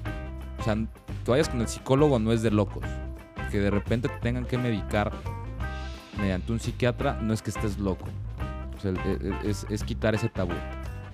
[0.60, 2.84] O sea, que vayas con el psicólogo no es de locos.
[3.50, 5.12] Que de repente te tengan que medicar
[6.18, 8.06] mediante un psiquiatra no es que estés loco.
[8.78, 10.54] O sea, e- e- es, es quitar ese tabú.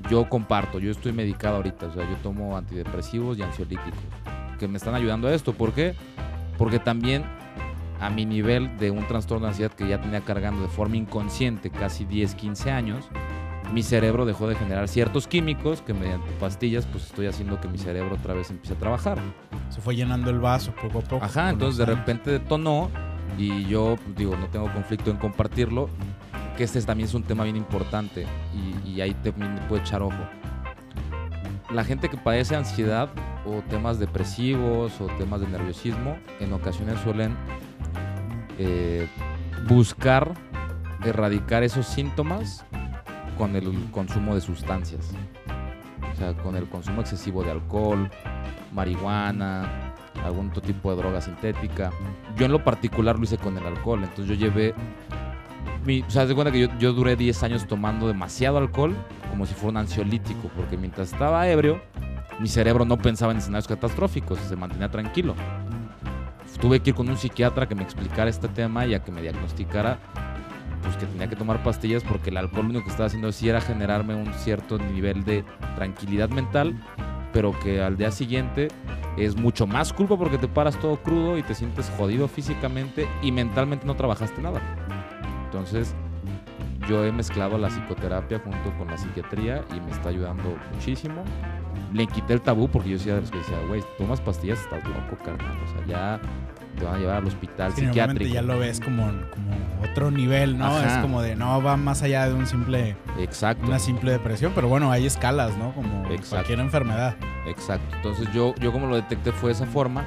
[0.09, 3.99] Yo comparto, yo estoy medicado ahorita, o sea, yo tomo antidepresivos y ansiolíticos
[4.59, 5.53] que me están ayudando a esto.
[5.53, 5.95] ¿Por qué?
[6.57, 7.23] Porque también
[7.99, 11.69] a mi nivel de un trastorno de ansiedad que ya tenía cargando de forma inconsciente
[11.69, 13.05] casi 10, 15 años,
[13.73, 17.77] mi cerebro dejó de generar ciertos químicos que mediante pastillas pues estoy haciendo que mi
[17.77, 19.19] cerebro otra vez empiece a trabajar.
[19.69, 21.25] Se fue llenando el vaso poco a poco.
[21.25, 22.89] Ajá, entonces de repente detonó
[23.37, 25.89] y yo pues, digo, no tengo conflicto en compartirlo,
[26.57, 28.25] que este también es un tema bien importante
[28.85, 30.17] y, ahí también puede echar ojo.
[31.71, 33.09] La gente que padece ansiedad
[33.45, 37.35] o temas depresivos o temas de nerviosismo en ocasiones suelen
[38.57, 39.07] eh,
[39.67, 40.33] buscar
[41.05, 42.65] erradicar esos síntomas
[43.37, 45.11] con el consumo de sustancias.
[46.11, 48.09] O sea, con el consumo excesivo de alcohol,
[48.73, 49.86] marihuana,
[50.23, 51.91] algún otro tipo de droga sintética.
[52.35, 54.73] Yo en lo particular lo hice con el alcohol, entonces yo llevé...
[55.85, 58.95] Mi, o sea, de cuenta que yo, yo duré 10 años tomando demasiado alcohol
[59.29, 61.79] como si fuera un ansiolítico, porque mientras estaba ebrio,
[62.39, 65.35] mi cerebro no pensaba en escenarios catastróficos, se mantenía tranquilo.
[66.59, 69.21] Tuve que ir con un psiquiatra que me explicara este tema y a que me
[69.21, 69.99] diagnosticara
[70.81, 73.49] pues que tenía que tomar pastillas porque el alcohol lo único que estaba haciendo sí
[73.49, 75.43] era generarme un cierto nivel de
[75.75, 76.75] tranquilidad mental,
[77.33, 78.69] pero que al día siguiente
[79.17, 83.31] es mucho más culpa porque te paras todo crudo y te sientes jodido físicamente y
[83.31, 84.61] mentalmente no trabajaste nada.
[85.45, 85.95] Entonces,
[86.87, 91.23] yo he mezclado la psicoterapia junto con la psiquiatría y me está ayudando muchísimo.
[91.93, 94.83] Le quité el tabú porque yo decía de los que decía, güey, tomas pastillas, estás
[94.83, 95.57] loco, carnal.
[95.63, 96.19] O sea, ya
[96.77, 98.33] te van a llevar al hospital Sí, psiquiátrico.
[98.33, 99.51] ya lo ves como, como
[99.83, 100.65] otro nivel, ¿no?
[100.67, 100.95] Ajá.
[100.97, 103.65] Es como de, no, va más allá de un simple, Exacto.
[103.65, 105.71] una simple depresión, pero bueno, hay escalas, ¿no?
[105.73, 106.29] Como Exacto.
[106.29, 107.15] cualquier enfermedad.
[107.47, 107.95] Exacto.
[107.95, 110.03] Entonces yo, yo como lo detecté fue de esa forma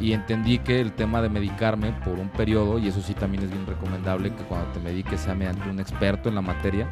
[0.00, 3.50] y entendí que el tema de medicarme por un periodo, y eso sí también es
[3.50, 6.88] bien recomendable que cuando te mediques sea mediante un experto en la materia,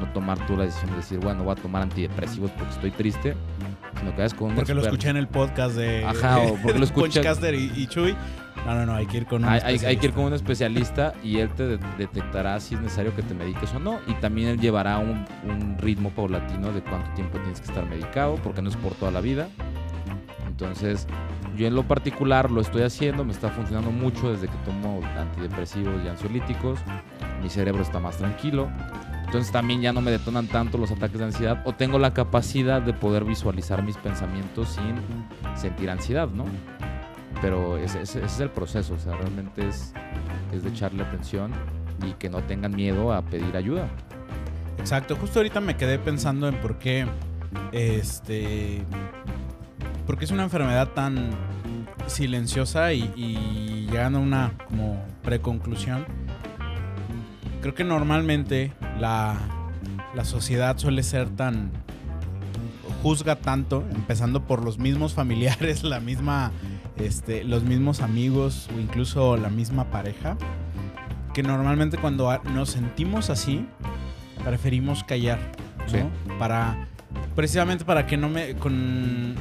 [0.00, 3.34] no tomar tú la decisión de decir, bueno, voy a tomar antidepresivos porque estoy triste,
[3.98, 4.88] sino que con un Porque lo experto.
[4.96, 8.14] escuché en el podcast de, Ajá, o porque lo escuché- Punchcaster y, y Chuy.
[8.66, 10.14] No, no, no, hay que ir con un Hay, hay- hay que ir especialista.
[10.14, 13.80] con un especialista y él te de- detectará si es necesario que te mediques o
[13.80, 13.98] no.
[14.06, 18.36] Y también él llevará un, un ritmo paulatino de cuánto tiempo tienes que estar medicado,
[18.36, 19.48] porque no es por toda la vida.
[20.46, 21.06] Entonces,
[21.56, 26.02] yo en lo particular lo estoy haciendo, me está funcionando mucho desde que tomo antidepresivos
[26.04, 26.78] y ansiolíticos.
[27.42, 28.70] Mi cerebro está más tranquilo.
[29.26, 32.82] Entonces también ya no me detonan tanto los ataques de ansiedad o tengo la capacidad
[32.82, 34.94] de poder visualizar mis pensamientos sin
[35.56, 36.44] sentir ansiedad, ¿no?
[37.40, 39.94] Pero ese, ese- ese es el proceso, o sea, realmente es,
[40.52, 41.50] es de echarle atención
[42.06, 43.88] y que no tengan miedo a pedir ayuda.
[44.78, 47.06] Exacto, justo ahorita me quedé pensando en por qué,
[47.72, 48.82] este,
[50.06, 51.30] porque es una enfermedad tan
[52.06, 56.04] silenciosa y, y llegando a una como preconclusión.
[57.60, 59.36] Creo que normalmente la,
[60.14, 61.70] la sociedad suele ser tan
[63.02, 66.52] juzga tanto, empezando por los mismos familiares, la misma,
[66.96, 70.36] este, los mismos amigos o incluso la misma pareja,
[71.34, 73.66] que normalmente cuando nos sentimos así,
[74.44, 75.38] preferimos callar,
[75.86, 75.88] ¿no?
[75.88, 75.98] Sí.
[76.38, 76.88] Para
[77.34, 79.34] precisamente para que no me con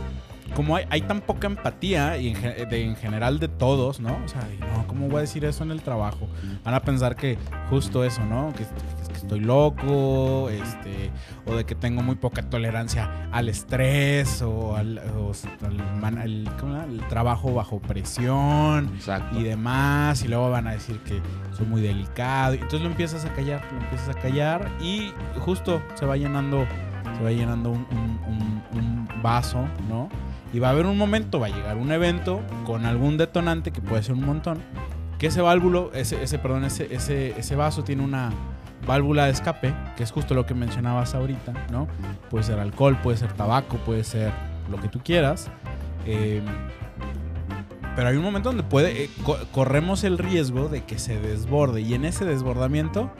[0.56, 4.18] como hay, hay tan poca empatía y en, ge- de- en general de todos, ¿no?
[4.24, 6.28] O sea, no, ¿cómo voy a decir eso en el trabajo?
[6.64, 7.38] Van a pensar que
[7.70, 8.52] justo eso, ¿no?
[8.54, 8.64] Que,
[9.08, 11.10] que estoy loco, este,
[11.46, 15.00] o de que tengo muy poca tolerancia al estrés o al,
[17.10, 19.40] trabajo bajo presión Exacto.
[19.40, 21.22] y demás, y luego van a decir que
[21.56, 22.54] soy muy delicado.
[22.54, 26.66] Entonces lo empiezas a callar, lo empiezas a callar y justo se va llenando,
[27.18, 30.10] se va llenando un, un- un- un vaso, ¿no?
[30.54, 33.82] Y va a haber un momento, va a llegar un evento con algún detonante que
[33.82, 34.60] puede ser un montón,
[35.18, 38.32] que ese válvulo, ese, ese perdón, ese, ese, ese vaso tiene una
[38.86, 41.88] válvula de escape, que es justo lo que mencionabas ahorita, ¿no?
[42.30, 44.32] Puede ser alcohol, puede ser tabaco, puede ser
[44.70, 45.50] lo que tú quieras.
[46.06, 46.42] Eh,
[47.96, 51.82] pero hay un momento donde puede, eh, co- corremos el riesgo de que se desborde
[51.82, 53.12] y en ese desbordamiento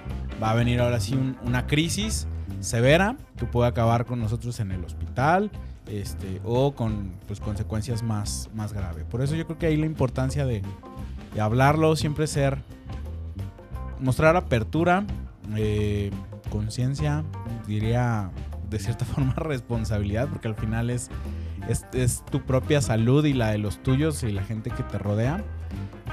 [0.42, 2.28] va a venir ahora sí un- una crisis
[2.62, 5.52] severa que puede acabar con nosotros en el hospital
[5.92, 9.04] este, o con pues, consecuencias más, más graves.
[9.06, 10.62] Por eso yo creo que ahí la importancia de,
[11.34, 12.60] de hablarlo, siempre ser,
[14.00, 15.06] mostrar apertura,
[15.56, 16.12] eh,
[16.50, 17.24] conciencia,
[17.68, 18.32] diría
[18.70, 21.10] de cierta forma responsabilidad, porque al final es,
[21.68, 24.98] es, es tu propia salud y la de los tuyos y la gente que te
[24.98, 25.44] rodea,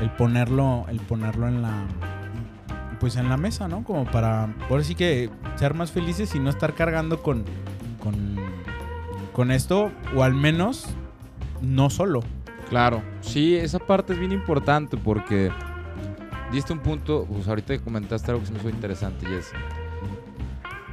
[0.00, 1.86] el ponerlo, el ponerlo en la
[3.00, 3.84] pues en la mesa, ¿no?
[3.84, 7.44] Como para por sí que ser más felices y no estar cargando con
[8.00, 8.37] con,
[9.38, 10.88] con esto, o al menos
[11.62, 12.24] no solo.
[12.70, 15.52] Claro, sí, esa parte es bien importante porque
[16.50, 19.52] diste un punto, pues ahorita comentaste algo que se me hizo interesante y es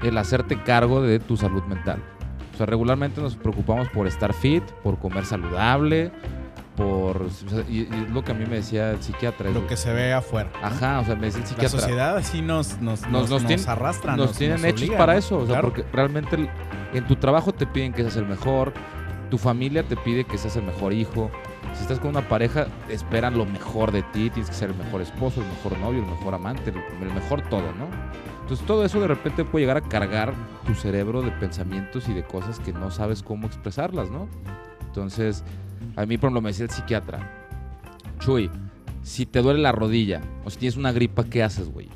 [0.04, 2.04] el hacerte cargo de tu salud mental.
[2.54, 6.12] O sea, regularmente nos preocupamos por estar fit, por comer saludable,
[6.76, 7.22] por...
[7.24, 9.50] o sea, y, y es lo que a mí me decía el psiquiatra.
[9.52, 10.50] Lo que se ve afuera.
[10.62, 10.68] ¿no?
[10.68, 11.80] Ajá, o sea, me decía el La psiquiatra.
[11.80, 13.32] sociedad así nos, nos, nos,
[13.68, 14.16] arrastra.
[14.16, 15.20] nos, tienen hechos para ¿no?
[15.20, 15.70] eso, o sea, Claro.
[15.70, 16.50] porque realmente el-
[16.94, 18.74] en tu trabajo te piden que seas el mejor,
[19.30, 21.30] tu familia te pide que seas el mejor hijo,
[21.74, 25.02] si estás con una pareja esperan lo mejor de ti, tienes que ser el mejor
[25.02, 27.88] esposo, el mejor novio, el mejor amante, el, el mejor todo, ¿no?
[28.42, 30.34] Entonces todo eso de repente puede llegar a cargar
[30.66, 34.28] tu cerebro de pensamientos y de cosas que no sabes cómo expresarlas, ¿no?
[34.86, 35.44] Entonces,
[35.96, 37.32] a mí por ejemplo me decía el psiquiatra,
[38.20, 38.50] Chuy,
[39.02, 41.90] si te duele la rodilla o si tienes una gripa, ¿qué haces, güey?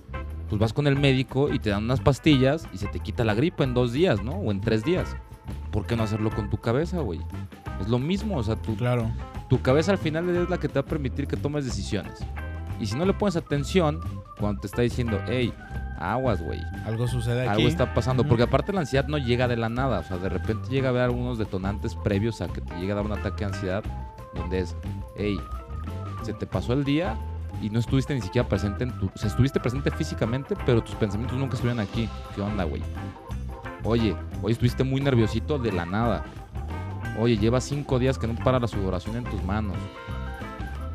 [0.49, 3.33] Pues vas con el médico y te dan unas pastillas y se te quita la
[3.35, 4.31] gripa en dos días, ¿no?
[4.33, 5.15] O en tres días.
[5.71, 7.19] ¿Por qué no hacerlo con tu cabeza, güey?
[7.79, 9.09] Es lo mismo, o sea, tu, Claro.
[9.49, 12.19] tu cabeza al final es la que te va a permitir que tomes decisiones.
[12.79, 13.99] Y si no le pones atención
[14.39, 15.53] cuando te está diciendo, hey,
[15.99, 17.49] aguas, güey, Algo sucede aquí.
[17.49, 18.23] algo está pasando.
[18.23, 19.99] Porque aparte la ansiedad no llega de la nada.
[19.99, 22.95] O sea, de repente llega a haber algunos detonantes previos a que te llegue a
[22.95, 23.83] dar un ataque de ansiedad.
[24.33, 24.75] Donde es,
[25.17, 25.39] hey,
[26.23, 27.15] se te pasó el día
[27.61, 29.07] y no estuviste ni siquiera presente en tu...
[29.07, 32.07] O sea, estuviste presente físicamente, pero tus pensamientos nunca estuvieron aquí.
[32.35, 32.81] ¿Qué onda, güey?
[33.83, 36.23] Oye, hoy estuviste muy nerviosito de la nada.
[37.19, 39.75] Oye, lleva cinco días que no para la sudoración en tus manos.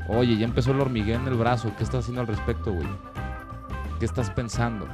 [0.09, 1.73] Oye, ya empezó el hormigueo en el brazo.
[1.77, 2.87] ¿Qué estás haciendo al respecto, güey?
[4.05, 4.87] ¿Qué estás pensando?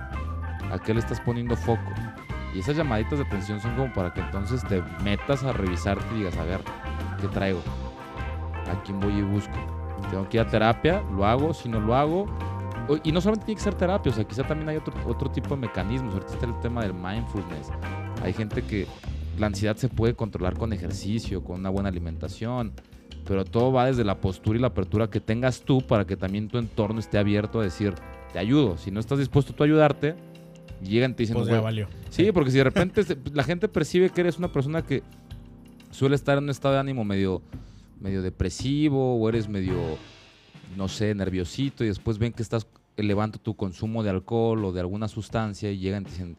[0.71, 1.83] ¿A qué le estás poniendo foco?
[2.55, 6.19] Y esas llamaditas de atención son como para que entonces te metas a revisarte y
[6.19, 6.61] digas, a ver,
[7.21, 7.61] ¿qué traigo?
[8.71, 9.53] ¿A quién voy y busco?
[10.13, 12.27] Tengo que ir a terapia, lo hago, si no lo hago.
[13.03, 15.57] Y no solamente tiene que ser terapia, o sea, quizá también hay otro, otro tipo
[15.57, 16.15] de mecanismos.
[16.15, 17.69] Ahorita está el tema del mindfulness.
[18.23, 18.87] Hay gente que
[19.41, 22.75] la ansiedad se puede controlar con ejercicio, con una buena alimentación,
[23.27, 26.47] pero todo va desde la postura y la apertura que tengas tú para que también
[26.47, 27.97] tu entorno esté abierto a decir,
[28.33, 28.77] te ayudo.
[28.79, 30.15] Si no estás dispuesto tú a ayudarte,
[30.83, 31.89] llegan y te dicen, Pues ya "Güey, valió.
[32.11, 35.03] Sí, porque si de repente la gente percibe que eres una persona que
[35.91, 37.43] suele estar en un estado de ánimo medio,
[38.01, 39.77] medio depresivo o eres medio,
[40.77, 42.67] no sé, nerviosito y después ven que estás
[42.97, 46.37] elevando tu consumo de alcohol o de alguna sustancia y llegan y te dicen,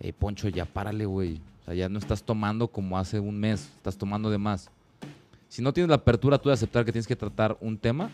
[0.00, 1.40] hey Poncho, ya párale, güey.
[1.62, 4.70] O sea, ya no estás tomando como hace un mes, estás tomando de más.
[5.48, 8.10] Si no tienes la apertura tú de aceptar que tienes que tratar un tema,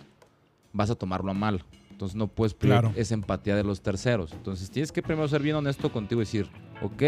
[0.72, 1.62] vas a tomarlo a mal.
[1.98, 2.92] Entonces no puedes pedir Claro.
[2.94, 4.32] esa empatía de los terceros.
[4.32, 6.48] Entonces tienes que primero ser bien honesto contigo y decir,
[6.80, 7.02] ok,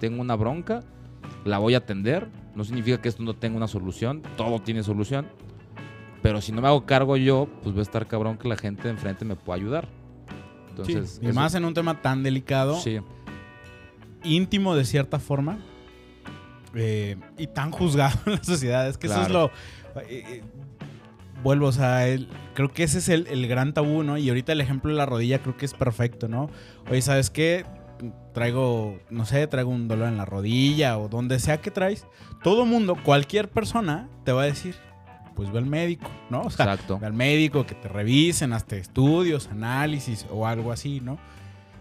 [0.00, 0.80] tengo una bronca,
[1.44, 2.26] la voy a atender.
[2.56, 5.28] No significa que esto no tenga una solución, todo tiene solución.
[6.22, 8.82] Pero si no me hago cargo yo, pues va a estar cabrón que la gente
[8.82, 9.88] de enfrente me pueda ayudar.
[10.70, 12.98] Entonces, Sí, y eso- más en un tema tan delicado, Sí,
[14.24, 15.58] íntimo de cierta forma,
[16.74, 18.88] eh, y tan juzgado en la sociedad.
[18.88, 19.46] Es que eso es lo...
[19.46, 20.42] eh, eh,
[21.44, 24.18] vuelvo, o sea, el- creo que ese es el, el gran tabú, ¿no?
[24.18, 26.50] Y ahorita el ejemplo de la rodilla creo que es perfecto, ¿no?
[26.90, 27.64] Oye, ¿sabes qué?
[28.34, 32.06] Traigo, no sé, traigo un dolor en la rodilla o donde sea que traes.
[32.42, 34.74] Todo mundo, cualquier persona te va a decir,
[35.34, 36.42] pues ve al médico, ¿no?
[36.42, 36.98] O sea, exacto.
[36.98, 41.18] Ve al médico, que te revisen, hasta estudios, análisis o algo así, ¿no?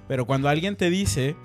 [0.07, 1.35] Pero cuando alguien te dice,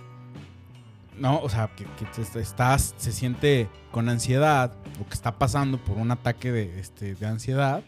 [1.18, 5.96] no, o sea, que, que estás, se siente con ansiedad o que está pasando por
[5.96, 7.82] un ataque de, este, de ansiedad,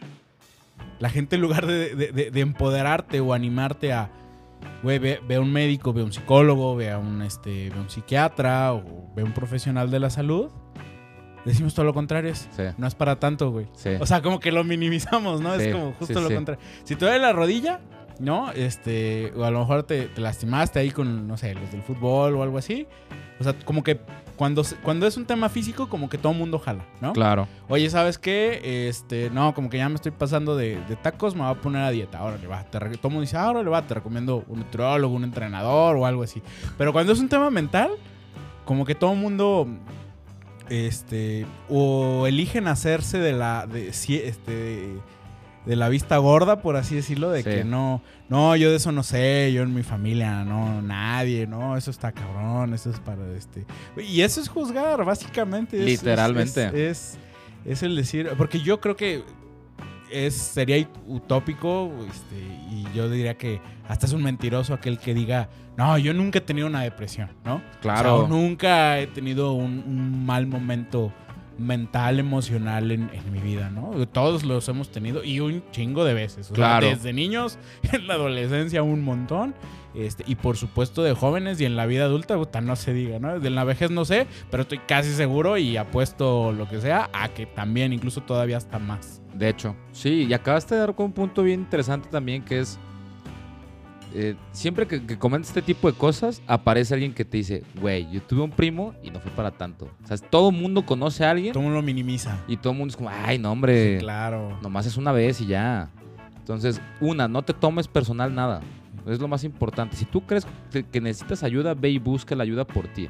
[0.99, 4.09] la gente en lugar de, de- de- de empoderarte o animarte a,
[4.83, 7.75] güey, ve, ve a un médico, ve a un psicólogo, ve a un, este, ve
[7.77, 8.83] a un psiquiatra o
[9.15, 10.49] ve a un profesional de la salud,
[11.45, 13.67] decimos todo lo contrario, es, Sí, no es para tanto, güey.
[13.73, 13.91] sí.
[13.99, 15.55] O sea, como que lo minimizamos, ¿no?
[15.57, 16.61] Sí, es como justo lo contrario.
[16.83, 17.79] Si te duele la rodilla,
[18.19, 18.51] ¿no?
[18.51, 22.35] Este, o a lo mejor te, te lastimaste ahí con, no sé, los del fútbol
[22.35, 22.85] o algo así.
[23.39, 23.99] O sea, como que
[24.35, 27.13] cuando, cuando es un tema físico, como que todo mundo jala, ¿no?
[27.13, 27.47] claro.
[27.67, 28.87] Oye, ¿sabes qué?
[28.89, 31.81] Este, no, como que ya me estoy pasando de, de tacos, me voy a poner
[31.83, 32.19] a dieta.
[32.19, 32.63] Ahora le va.
[32.63, 36.05] Te, todo el mundo dice, ahora le va, te recomiendo un nutriólogo, un entrenador o
[36.05, 36.41] algo así.
[36.77, 37.91] Pero cuando es un tema mental,
[38.65, 39.67] como que todo el mundo,
[40.69, 44.89] este, o eligen hacerse de la, de, si- este,
[45.65, 47.49] de la vista gorda, por así decirlo, de Sí.
[47.49, 51.75] que no, no, yo de eso no sé, yo en mi familia, no, nadie, no,
[51.77, 53.65] eso está cabrón, eso es para este.
[54.01, 55.77] Y eso es juzgar, básicamente.
[55.79, 56.65] es- Literalmente.
[56.67, 57.19] Es, es,
[57.65, 59.23] es el decir, porque yo creo que
[60.11, 62.35] es, sería utópico, este,
[62.71, 66.41] y yo diría que hasta es un mentiroso aquel que diga, no, yo nunca he
[66.41, 67.61] tenido una depresión, ¿no?
[67.81, 68.15] Claro.
[68.15, 71.13] O sea, o nunca he tenido un, un mal momento
[71.59, 73.91] mental, emocional en, en mi vida, ¿no?
[74.07, 76.51] Todos los hemos tenido y un chingo de veces.
[76.51, 76.87] O sea, Claro.
[76.87, 77.57] desde niños,
[77.91, 79.55] en la adolescencia un montón.
[79.95, 83.17] Este, y por supuesto de jóvenes y en la vida adulta, puta, no se diga,
[83.17, 83.39] ¿no?
[83.39, 87.29] De la vejez no sé, pero estoy casi seguro y apuesto lo que sea a
[87.29, 89.19] que también, incluso todavía hasta más.
[89.33, 92.79] De hecho, sí, y acabaste de dar con un punto bien interesante también que es,
[94.13, 98.09] eh, siempre que, que comentas este tipo de cosas, aparece alguien que te dice, güey,
[98.11, 99.89] yo tuve un primo y no fue para tanto.
[100.03, 102.37] O sea, todo el mundo conoce a alguien Todo el mundo lo minimiza.
[102.47, 104.57] y todo el mundo es como, ay, no, hombre, Claro.
[104.61, 105.89] nomás es una vez y ya.
[106.37, 108.61] Entonces, una, no te tomes personal nada.
[109.05, 109.95] Es lo más importante.
[109.95, 113.07] Si tú crees que- que necesitas ayuda, ve y busca la ayuda por ti.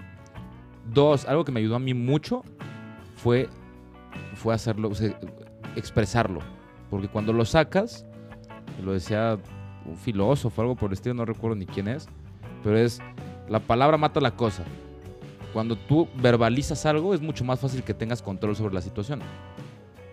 [0.94, 2.44] Dos, algo que me ayudó a mí mucho
[3.16, 3.48] fue,
[4.36, 5.18] fue hacerlo, o sea,
[5.76, 6.40] expresarlo.
[6.90, 8.06] Porque cuando lo sacas,
[8.84, 9.38] lo decía
[9.90, 12.08] un filósofo, algo por el estilo, no recuerdo ni quién es,
[12.64, 13.00] pero es,
[13.50, 14.64] la palabra mata la cosa.
[15.54, 19.22] Cuando tú verbalizas algo, es mucho más fácil que tengas control sobre la situación.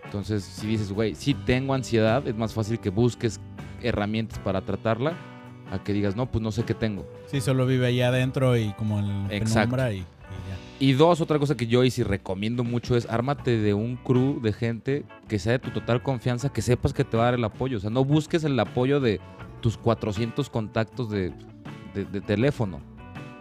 [0.03, 3.39] Entonces, si dices, güey, sí tengo ansiedad, es más fácil que busques
[3.83, 5.13] herramientas para tratarla
[5.71, 7.05] a que digas, no, pues no sé qué tengo.
[7.27, 9.75] Sí, solo vive allá adentro y como en Exacto.
[9.91, 10.05] y, y ya.
[10.79, 14.39] Y dos, otra cosa que yo hice y recomiendo mucho es ármate de un crew
[14.41, 17.33] de gente que sea de tu total confianza, que sepas que te va a dar
[17.33, 17.77] el apoyo.
[17.77, 19.19] O sea, no busques el apoyo de
[19.61, 21.33] tus 400 contactos de,
[21.93, 22.79] de- de teléfono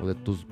[0.00, 0.46] o de tus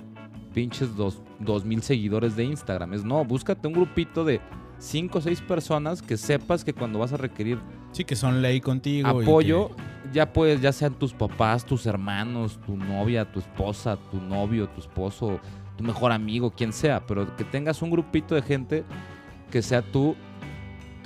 [0.52, 2.94] pinches dos, 2000 seguidores de Instagram.
[2.94, 4.40] Es no, búscate un grupito de
[4.78, 7.58] 5 o 6 personas que sepas que cuando vas a requerir
[7.92, 9.06] Sí, que son ley contigo.
[9.20, 13.96] y apoyo, que- ya puedes, ya sean tus papás, tus hermanos, tu novia, tu esposa,
[14.10, 15.40] tu novio, tu esposo,
[15.76, 18.84] tu mejor amigo, quien sea, pero que tengas un grupito de gente
[19.50, 20.14] que sea tú,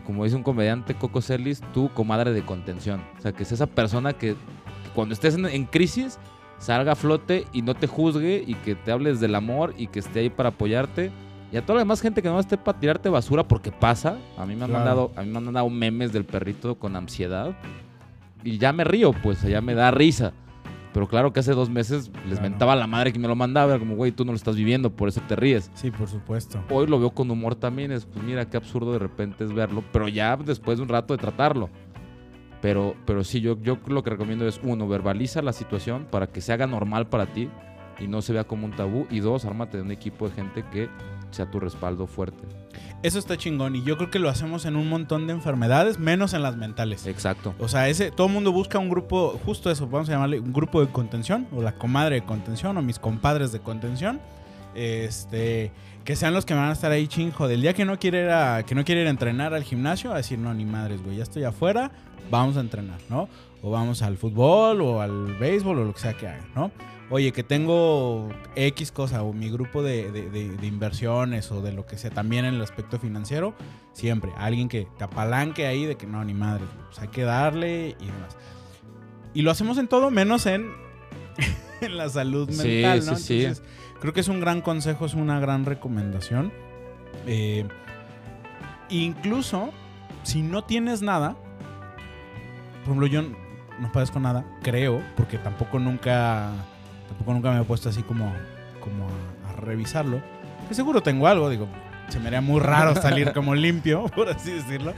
[0.08, 3.02] como dice un comediante, Coco Celis, tu comadre de contención.
[3.18, 6.18] O sea, que sea esa persona que, que cuando estés en, en crisis
[6.56, 9.98] salga a flote y no te juzgue y que te hables del amor y que
[9.98, 11.10] esté ahí para apoyarte.
[11.52, 14.16] Y a toda la demás gente que no esté para tirarte basura porque pasa.
[14.38, 14.72] A mí me han Claro.
[14.84, 17.54] mandado, a mí me han mandado memes del perrito con ansiedad.
[18.42, 20.32] Y ya me río, pues, ya me da risa.
[20.92, 22.42] Pero claro que hace dos meses les Claro.
[22.50, 23.72] mentaba a la madre que me lo mandaba.
[23.72, 25.70] Era como, güey, tú no lo estás viviendo, por eso te ríes.
[25.74, 26.62] Sí, por supuesto.
[26.70, 27.92] Hoy lo veo con humor también.
[27.92, 29.84] Es, pues mira, qué absurdo de repente es verlo.
[29.92, 31.68] Pero ya después de un rato de tratarlo.
[32.60, 36.40] Pero, pero sí, yo, yo lo que recomiendo es, uno, verbaliza la situación para que
[36.40, 37.48] se haga normal para ti
[38.00, 39.06] y no se vea como un tabú.
[39.10, 40.88] Y dos, ármate de un equipo de gente que
[41.30, 42.42] sea tu respaldo fuerte.
[43.02, 46.34] Eso está chingón y yo creo que lo hacemos en un montón de enfermedades, menos
[46.34, 47.06] en las mentales.
[47.06, 47.54] Exacto.
[47.58, 50.52] O sea, ese, todo el mundo busca un grupo, justo eso, vamos a llamarle un
[50.52, 54.20] grupo de contención, o la comadre de contención, o mis compadres de contención.
[54.74, 55.72] Este,
[56.04, 57.48] que sean los que van a estar ahí chingo.
[57.48, 60.12] Del día que no quiere ir a, que no quiere ir a entrenar al gimnasio,
[60.12, 61.90] a decir, no, ni madres, güey, ya estoy afuera,
[62.30, 63.28] vamos a entrenar, ¿no?
[63.62, 66.70] O vamos al fútbol, o al béisbol, o lo que sea que haga, ¿no?
[67.10, 71.72] Oye, que tengo X cosa, o mi grupo de, de- de- de inversiones, o de
[71.72, 73.54] lo que sea, también en el aspecto financiero,
[73.94, 77.96] siempre, alguien que te apalanque ahí de que no, ni madre, pues hay que darle
[77.98, 78.36] y demás.
[79.34, 80.70] Y lo hacemos en todo, menos en,
[81.80, 83.16] en la salud Sí, mental, ¿no?
[83.16, 83.40] sí, sí.
[83.44, 83.64] Entonces,
[84.00, 86.52] creo que es un gran consejo, es una gran recomendación.
[87.26, 87.66] Eh,
[88.90, 89.70] incluso,
[90.22, 91.36] si no tienes nada,
[92.84, 93.22] por ejemplo, yo
[93.80, 96.50] no padezco nada, creo, porque tampoco nunca,
[97.08, 98.32] tampoco nunca me he puesto así como,
[98.80, 100.20] como a, a revisarlo.
[100.68, 101.68] Que seguro tengo algo, digo,
[102.08, 104.94] se me haría muy raro salir como limpio, por así decirlo.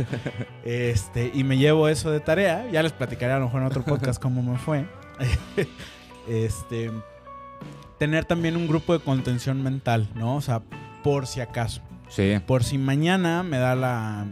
[0.64, 2.68] Este, y me llevo eso de tarea.
[2.70, 4.86] Ya les platicaré a lo mejor en otro podcast cómo me fue.
[6.28, 6.92] Este,
[7.98, 10.36] tener también un grupo de contención mental, ¿no?
[10.36, 10.62] O sea,
[11.02, 11.80] por si acaso.
[12.08, 12.38] Sí.
[12.46, 14.26] Por si mañana me da la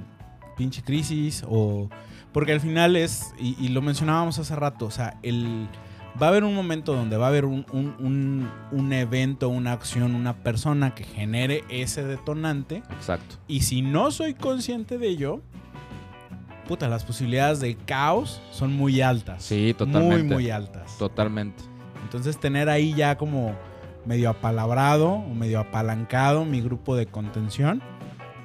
[0.57, 1.89] pinche crisis o...
[2.39, 5.67] Porque al final es, y, y lo mencionábamos hace rato, o sea, el,
[6.23, 9.73] va a haber un momento donde va a haber un, un- un- un evento, una
[9.73, 12.83] acción, una persona que genere ese detonante.
[12.93, 13.37] Exacto.
[13.49, 15.41] Y si no soy consciente de ello,
[16.69, 19.43] puta, las posibilidades de caos son muy altas.
[19.43, 20.23] Sí, totalmente.
[20.25, 20.97] Muy, muy altas.
[20.99, 21.65] Totalmente.
[22.05, 23.55] Entonces tener ahí ya como
[24.07, 27.83] medio apalabrado o medio apalancado mi grupo de contención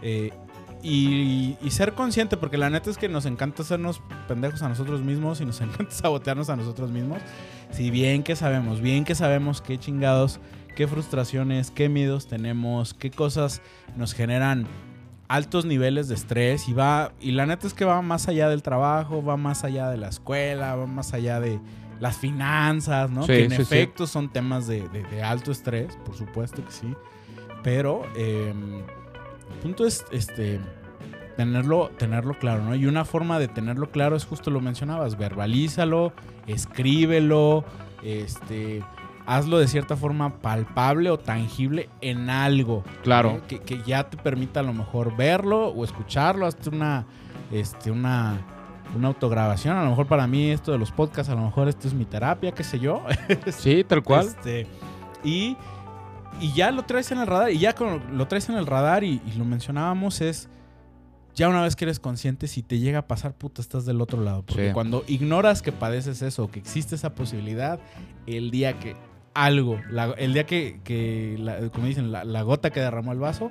[0.01, 0.31] eh,
[0.83, 5.01] y, y ser consciente, porque la neta es que nos encanta hacernos pendejos a nosotros
[5.01, 7.19] mismos y nos encanta sabotearnos a nosotros mismos.
[7.71, 10.39] Si bien que sabemos, bien que sabemos qué chingados,
[10.75, 13.61] qué frustraciones, qué miedos tenemos, qué cosas
[13.95, 14.67] nos generan
[15.29, 18.61] altos niveles de estrés y va y la neta es que va más allá del
[18.61, 21.59] trabajo, va más allá de la escuela, va más allá de
[21.99, 23.21] las finanzas, ¿no?
[23.21, 23.61] Sí, que en sí, sí.
[23.63, 26.93] efecto son temas de, de- de alto estrés, por supuesto que sí.
[27.63, 28.53] Pero eh,
[29.53, 30.59] el punto es este
[31.37, 32.75] tenerlo, tenerlo claro, ¿no?
[32.75, 36.13] Y una forma de tenerlo claro es justo lo mencionabas, verbalízalo,
[36.47, 37.65] escríbelo,
[38.03, 38.83] este
[39.25, 42.83] hazlo de cierta forma palpable o tangible en algo.
[43.03, 43.31] Claro.
[43.31, 43.41] ¿eh?
[43.47, 47.05] Que, que ya te permita a lo mejor verlo o escucharlo, hasta una,
[47.51, 48.41] este, una,
[48.95, 49.77] una autograbación.
[49.77, 52.05] A lo mejor para mí esto de los podcasts, a lo mejor esto es mi
[52.05, 53.03] terapia, qué sé yo.
[53.51, 54.27] Sí, tal cual.
[54.27, 54.67] Este,
[55.23, 55.55] y,
[56.41, 57.51] y ya lo traes en el radar.
[57.51, 60.49] Y ya con, lo traes en el radar y, y lo mencionábamos es...
[61.35, 64.21] Ya una vez que eres consciente, si te llega a pasar, puta, estás del otro
[64.21, 64.43] lado.
[64.43, 64.73] Porque Sí.
[64.73, 67.79] cuando ignoras que padeces eso, que existe esa posibilidad,
[68.27, 68.95] el día que
[69.33, 73.17] algo, la- el día que, que la- como dicen, la, la gota que derramó el
[73.17, 73.49] vaso,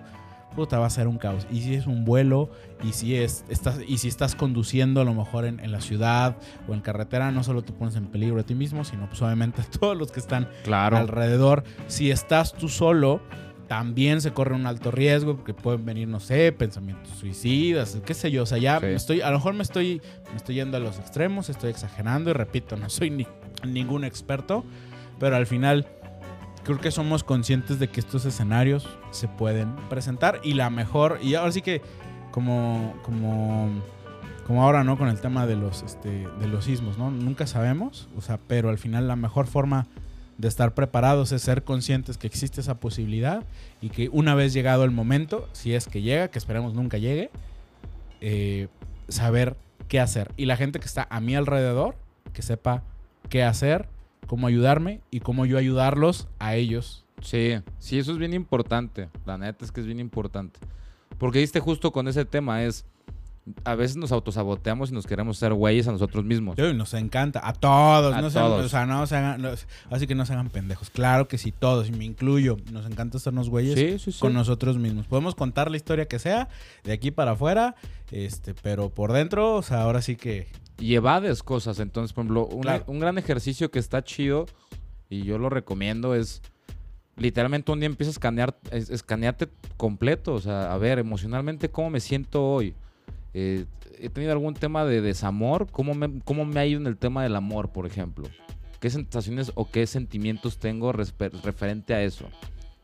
[0.54, 1.46] puta, va a ser un caos.
[1.50, 2.50] Y si es un vuelo,
[2.82, 6.36] y si, es, estás, y si estás conduciendo a lo mejor en, en la ciudad
[6.68, 9.62] o en carretera, no solo te pones en peligro a ti mismo, sino pues obviamente
[9.62, 10.96] a todos los que están Claro.
[10.96, 11.64] alrededor.
[11.88, 13.20] Si estás tú solo,
[13.68, 18.30] también se corre un alto riesgo porque pueden venir, no sé, pensamientos suicidas, qué sé
[18.30, 18.42] yo.
[18.42, 18.86] O sea, ya Sí.
[18.86, 22.30] me estoy, a lo mejor me estoy, me estoy yendo a los extremos, estoy exagerando
[22.30, 23.26] y repito, no soy ni,
[23.66, 24.64] ningún experto,
[25.18, 25.86] pero al final
[26.64, 31.34] creo que somos conscientes de que estos escenarios se pueden presentar y la mejor, y
[31.34, 31.82] ahora sí que
[32.30, 33.68] como, como,
[34.46, 34.96] como ahora, ¿no?
[34.96, 37.10] Con el tema de los, este, de los sismos, ¿no?
[37.10, 39.86] Nunca sabemos, o sea, pero al final la mejor forma
[40.38, 43.44] de estar preparados es ser conscientes que existe esa posibilidad
[43.80, 47.30] y que una vez llegado el momento, si es que llega, que esperemos nunca llegue,
[48.20, 48.68] eh,
[49.08, 49.56] saber
[49.88, 50.32] qué hacer.
[50.36, 51.96] Y la gente que está a mi alrededor,
[52.32, 52.82] que sepa
[53.28, 53.88] qué hacer,
[54.32, 57.04] cómo ayudarme y cómo yo ayudarlos a ellos.
[57.20, 59.10] Sí, sí, eso es bien importante.
[59.26, 60.58] La neta es que es bien importante.
[61.18, 62.86] Porque diste justo con ese tema, es...
[63.64, 66.56] A veces nos autosaboteamos y nos queremos ser güeyes a nosotros mismos.
[66.56, 68.64] Yo, nos encanta, a todos, A no se hagan- todos.
[68.64, 69.44] o sea, no se hagan,
[69.90, 70.88] así que no se hagan pendejos.
[70.88, 72.56] Claro que sí, todos, y me incluyo.
[72.72, 74.18] Nos encanta hacernos güeyes Sí, sí, sí.
[74.18, 75.08] con nosotros mismos.
[75.08, 76.48] Podemos contar la historia que sea,
[76.84, 77.74] de aquí para afuera,
[78.12, 80.46] este, pero por dentro, o sea, ahora sí que
[80.82, 81.78] y evades cosas.
[81.78, 82.84] Entonces, por ejemplo, Claro.
[82.88, 84.46] un gran ejercicio que está chido
[85.08, 86.42] y yo lo recomiendo es
[87.16, 90.34] literalmente un día empiezas a escanear, es- escanearte completo.
[90.34, 92.74] O sea, a ver, emocionalmente, ¿cómo me siento hoy?
[93.34, 93.66] Eh,
[93.98, 95.68] he tenido algún tema de desamor.
[95.70, 98.24] ¿Cómo me, ¿Cómo me ha ido en el tema del amor, por ejemplo?
[98.80, 102.26] ¿Qué sensaciones o qué sentimientos tengo referente a eso?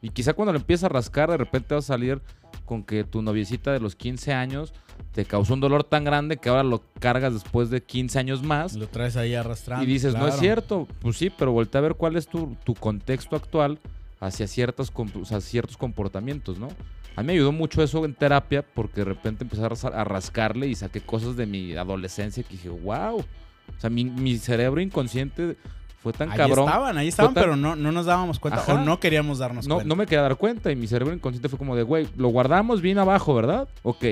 [0.00, 2.20] Y quizá cuando lo empiezas a rascar, de repente vas a salir
[2.64, 4.72] con que tu noviecita de los 15 años
[5.12, 8.74] te causó un dolor tan grande que ahora lo cargas después de 15 años más.
[8.74, 9.84] lo traes ahí arrastrando.
[9.84, 10.86] Y dices, no es cierto.
[11.00, 13.80] Pues sí, pero voltea a ver cuál es tu, tu contexto actual
[14.20, 16.68] hacia, ciertas, com- o sea, ciertos comportamientos, ¿no?
[17.16, 20.74] A mí me ayudó mucho eso en terapia porque de repente empecé a rascarle y
[20.76, 23.18] saqué cosas de mi adolescencia que dije, wow.
[23.18, 25.56] O sea, mi, mi cerebro inconsciente
[26.02, 26.66] fue tan Ahí cabrón.
[26.66, 28.74] estaban, ahí estaban, Fue tan- pero no, no nos dábamos cuenta Ajá.
[28.74, 29.88] o no queríamos darnos No, cuenta.
[29.88, 32.80] no me quería dar cuenta y mi cerebro inconsciente fue como de, güey, lo guardamos
[32.80, 33.68] bien abajo, ¿verdad?
[33.82, 34.04] Ok.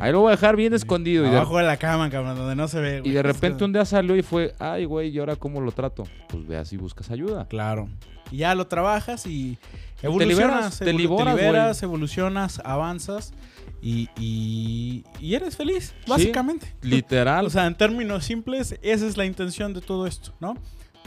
[0.00, 1.26] Ahí lo voy a dejar bien escondido.
[1.26, 2.96] Y de, Abajo de la cama, cabrón, donde no se ve.
[2.98, 3.12] y güey.
[3.12, 6.04] de Es repente un día salió y fue, ay, güey, ¿y ahora cómo lo trato?
[6.28, 7.46] Pues veas y buscas ayuda.
[7.48, 7.88] Claro.
[8.30, 9.56] Y ya lo trabajas y
[10.02, 10.78] liberas, evolucionas.
[10.80, 11.88] te liberas, güey.
[11.88, 13.32] evolucionas, avanzas
[13.80, 16.74] y, y, y eres feliz, básicamente.
[16.82, 17.46] Literal.
[17.46, 20.54] O sea, en términos simples, esa es la intención de todo esto, ¿no?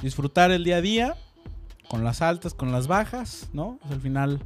[0.01, 1.15] Disfrutar el día a día,
[1.89, 3.79] con las altas, con las bajas, ¿no?
[3.89, 4.43] Al final,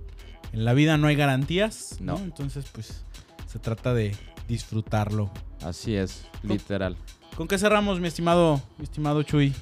[0.51, 2.17] en la vida no hay garantías, ¿no?
[2.17, 2.23] No.
[2.23, 3.03] Entonces, pues,
[3.47, 4.15] se trata de
[4.47, 5.31] disfrutarlo.
[5.63, 6.97] Así es, literal.
[7.37, 9.53] ¿Con qué cerramos, mi estimado, mi estimado Chuy?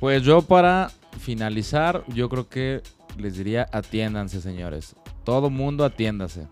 [0.00, 0.90] Pues yo para
[1.20, 2.82] finalizar, yo creo que
[3.16, 4.96] les diría atiéndanse, señores.
[5.24, 6.48] Todo mundo atiéndase.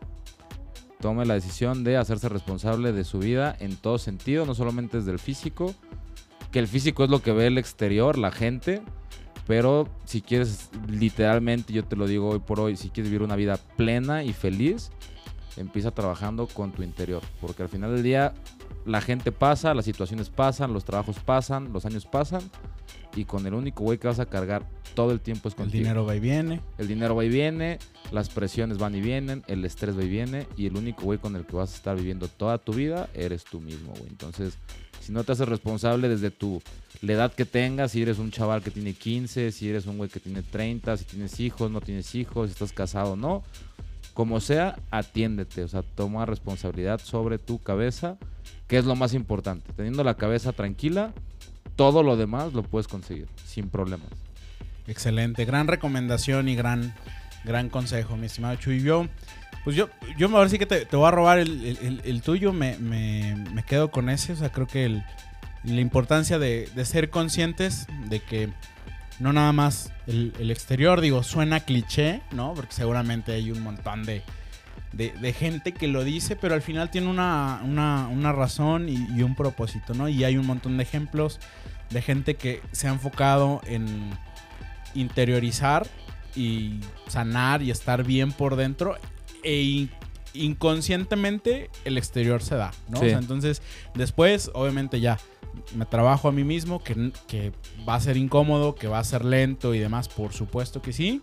[1.00, 5.12] Tome la decisión de hacerse responsable de su vida en todo sentido, no solamente desde
[5.12, 5.74] el físico,
[6.50, 8.82] que el físico es lo que ve el exterior, la gente,
[9.46, 13.36] pero si quieres literalmente, yo te lo digo hoy por hoy, si quieres vivir una
[13.36, 14.90] vida plena y feliz,
[15.56, 18.34] empieza trabajando con tu interior, porque al final del día
[18.86, 22.42] la gente pasa, las situaciones pasan, los trabajos pasan, los años pasan,
[23.16, 25.82] y con el único güey que vas a cargar todo el tiempo es El contigo.
[25.82, 26.60] dinero va y viene.
[26.78, 27.78] El dinero va y viene,
[28.12, 31.34] las presiones van y vienen, el estrés va y viene, y el único güey con
[31.34, 34.08] el que vas a estar viviendo toda tu vida eres tú mismo, güey.
[34.08, 34.58] Entonces,
[35.10, 36.62] si no te haces responsable desde tu
[37.02, 40.20] edad que tengas, si eres un chaval que tiene 15, si eres un güey que
[40.20, 43.42] tiene 30, si tienes hijos, no tienes hijos, si estás casado no,
[44.14, 48.18] como sea, atiéndete, o sea, toma responsabilidad sobre tu cabeza,
[48.68, 49.72] que es lo más importante.
[49.72, 51.12] Teniendo la cabeza tranquila,
[51.74, 54.10] todo lo demás lo puedes conseguir sin problemas.
[54.86, 56.94] Excelente, gran recomendación y gran,
[57.44, 58.80] gran consejo, mi estimado Chuy.
[58.80, 59.08] Yo,
[59.64, 63.36] pues yo, yo ahora sí que te, voy a robar el, el- tuyo, me, me-
[63.52, 65.02] me quedo con ese, o sea, creo que
[65.64, 68.48] la importancia de, ser conscientes de que
[69.18, 72.54] no nada más el, exterior, digo, suena cliché, ¿no?
[72.54, 74.22] Porque seguramente hay un montón de,
[74.92, 79.22] de, de gente que lo dice, pero al final tiene una, una- una razón y
[79.22, 80.08] un propósito, ¿no?
[80.08, 81.38] Y hay un montón de ejemplos
[81.90, 84.10] de gente que se ha enfocado en
[84.94, 85.86] interiorizar
[86.34, 88.96] y sanar y estar bien por dentro
[89.42, 89.90] e in-
[90.34, 92.98] inconscientemente el exterior se da, ¿no?
[93.00, 93.06] Sí.
[93.06, 93.62] O sea, entonces,
[93.94, 95.18] después, obviamente ya
[95.74, 97.52] me trabajo a mí mismo, que,
[97.88, 101.20] va a ser incómodo, que va a ser lento y demás, por supuesto que sí.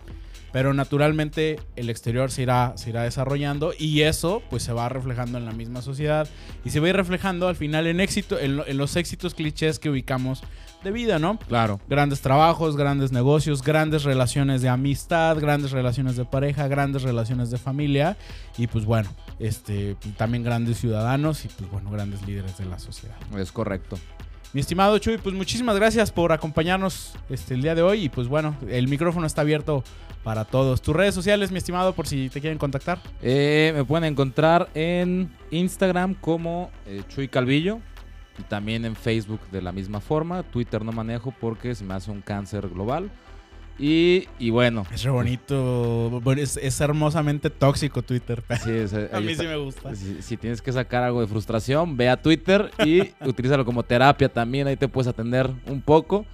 [0.53, 5.37] Pero naturalmente el exterior se irá, se irá desarrollando y eso pues se va reflejando
[5.37, 6.27] en la misma sociedad
[6.63, 9.89] y se va a ir reflejando al final en éxito, en los éxitos clichés que
[9.89, 10.41] ubicamos
[10.83, 11.37] de vida, ¿no?
[11.39, 11.79] Claro.
[11.89, 17.57] Grandes trabajos, grandes negocios, grandes relaciones de amistad, grandes relaciones de pareja, grandes relaciones de
[17.57, 18.17] familia
[18.57, 19.09] y pues bueno,
[19.39, 23.15] este también grandes ciudadanos y pues bueno, grandes líderes de la sociedad.
[23.37, 23.97] Es correcto.
[24.53, 28.27] Mi estimado Chuy, pues muchísimas gracias por acompañarnos este, el día de hoy y pues
[28.27, 29.83] bueno, el micrófono está abierto
[30.23, 30.81] para todos.
[30.81, 32.99] Tus redes sociales, mi estimado, por si te quieren contactar.
[33.21, 37.79] Eh, me pueden encontrar en Instagram como eh, Chuy Calvillo.
[38.37, 40.43] Y también en Facebook de la misma forma.
[40.43, 43.09] Twitter no manejo porque se me hace un cáncer global.
[43.79, 44.85] Y, y bueno.
[44.91, 48.43] Es re bonito, es, es hermosamente tóxico Twitter.
[48.63, 49.43] sí, es- A mí está.
[49.43, 49.95] sí me gusta.
[49.95, 54.29] Si, si tienes que sacar algo de frustración, ve a Twitter y utilízalo como terapia
[54.29, 54.67] también.
[54.67, 56.25] Ahí te puedes atender un poco.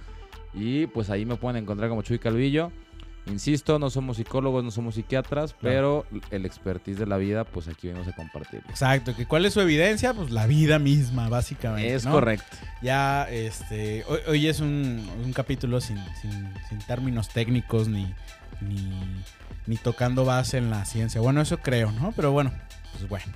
[0.54, 2.70] Y pues ahí me pueden encontrar como Chuy Calvillo.
[3.26, 7.86] Insisto, no somos psicólogos, no somos psiquiatras, pero el expertise de la vida, pues aquí
[7.88, 8.60] venimos a compartir.
[8.68, 11.94] Exacto, que cuál es su evidencia, pues la vida misma, básicamente.
[11.94, 12.12] Es ¿no?
[12.12, 12.56] correcto.
[12.82, 18.12] Ya, este, hoy, hoy es un, un capítulo sin, sin- sin términos técnicos ni,
[18.60, 18.92] ni,
[19.66, 21.20] ni tocando base en la ciencia.
[21.22, 22.12] Bueno, eso creo, ¿no?
[22.12, 22.52] Pero bueno,
[22.92, 23.32] pues bueno.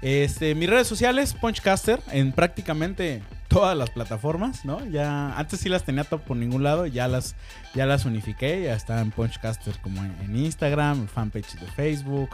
[0.00, 4.84] Este, mis redes sociales, Punchcaster, en prácticamente todas las plataformas, ¿no?
[4.86, 7.34] Ya, antes sí las tenía top por ningún lado, ya las,
[7.74, 12.30] ya las unifiqué, ya está en Punchcaster como en, Instagram, en fanpage de Facebook,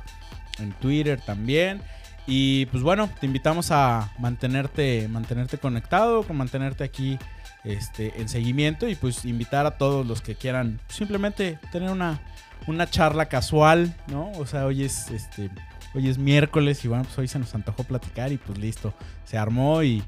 [0.59, 1.81] en Twitter también.
[2.27, 7.19] Y pues bueno, te invitamos a mantenerte, mantenerte conectado, con mantenerte aquí
[7.62, 12.21] este, en seguimiento y pues invitar a todos los que quieran simplemente tener una,
[12.67, 14.33] una charla casual, ¿no?
[14.33, 15.51] O sea, hoy es este,
[15.95, 18.95] hoy es miércoles y bueno, pues hoy se nos antojó platicar y pues listo,
[19.25, 20.03] se armó y,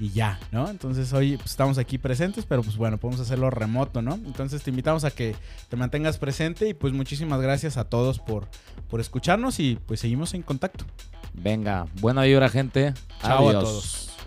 [0.00, 0.68] y ya, ¿no?
[0.68, 4.14] Entonces hoy pues, estamos aquí presentes, pero pues bueno, podemos hacerlo remoto, ¿no?
[4.14, 5.34] Entonces te invitamos a que
[5.68, 8.48] te mantengas presente y pues muchísimas gracias a todos por,
[8.88, 10.84] por escucharnos y pues seguimos en contacto.
[11.34, 12.94] Venga, buena vibra, gente.
[13.20, 13.54] Chao Adiós.
[13.54, 14.17] a todos.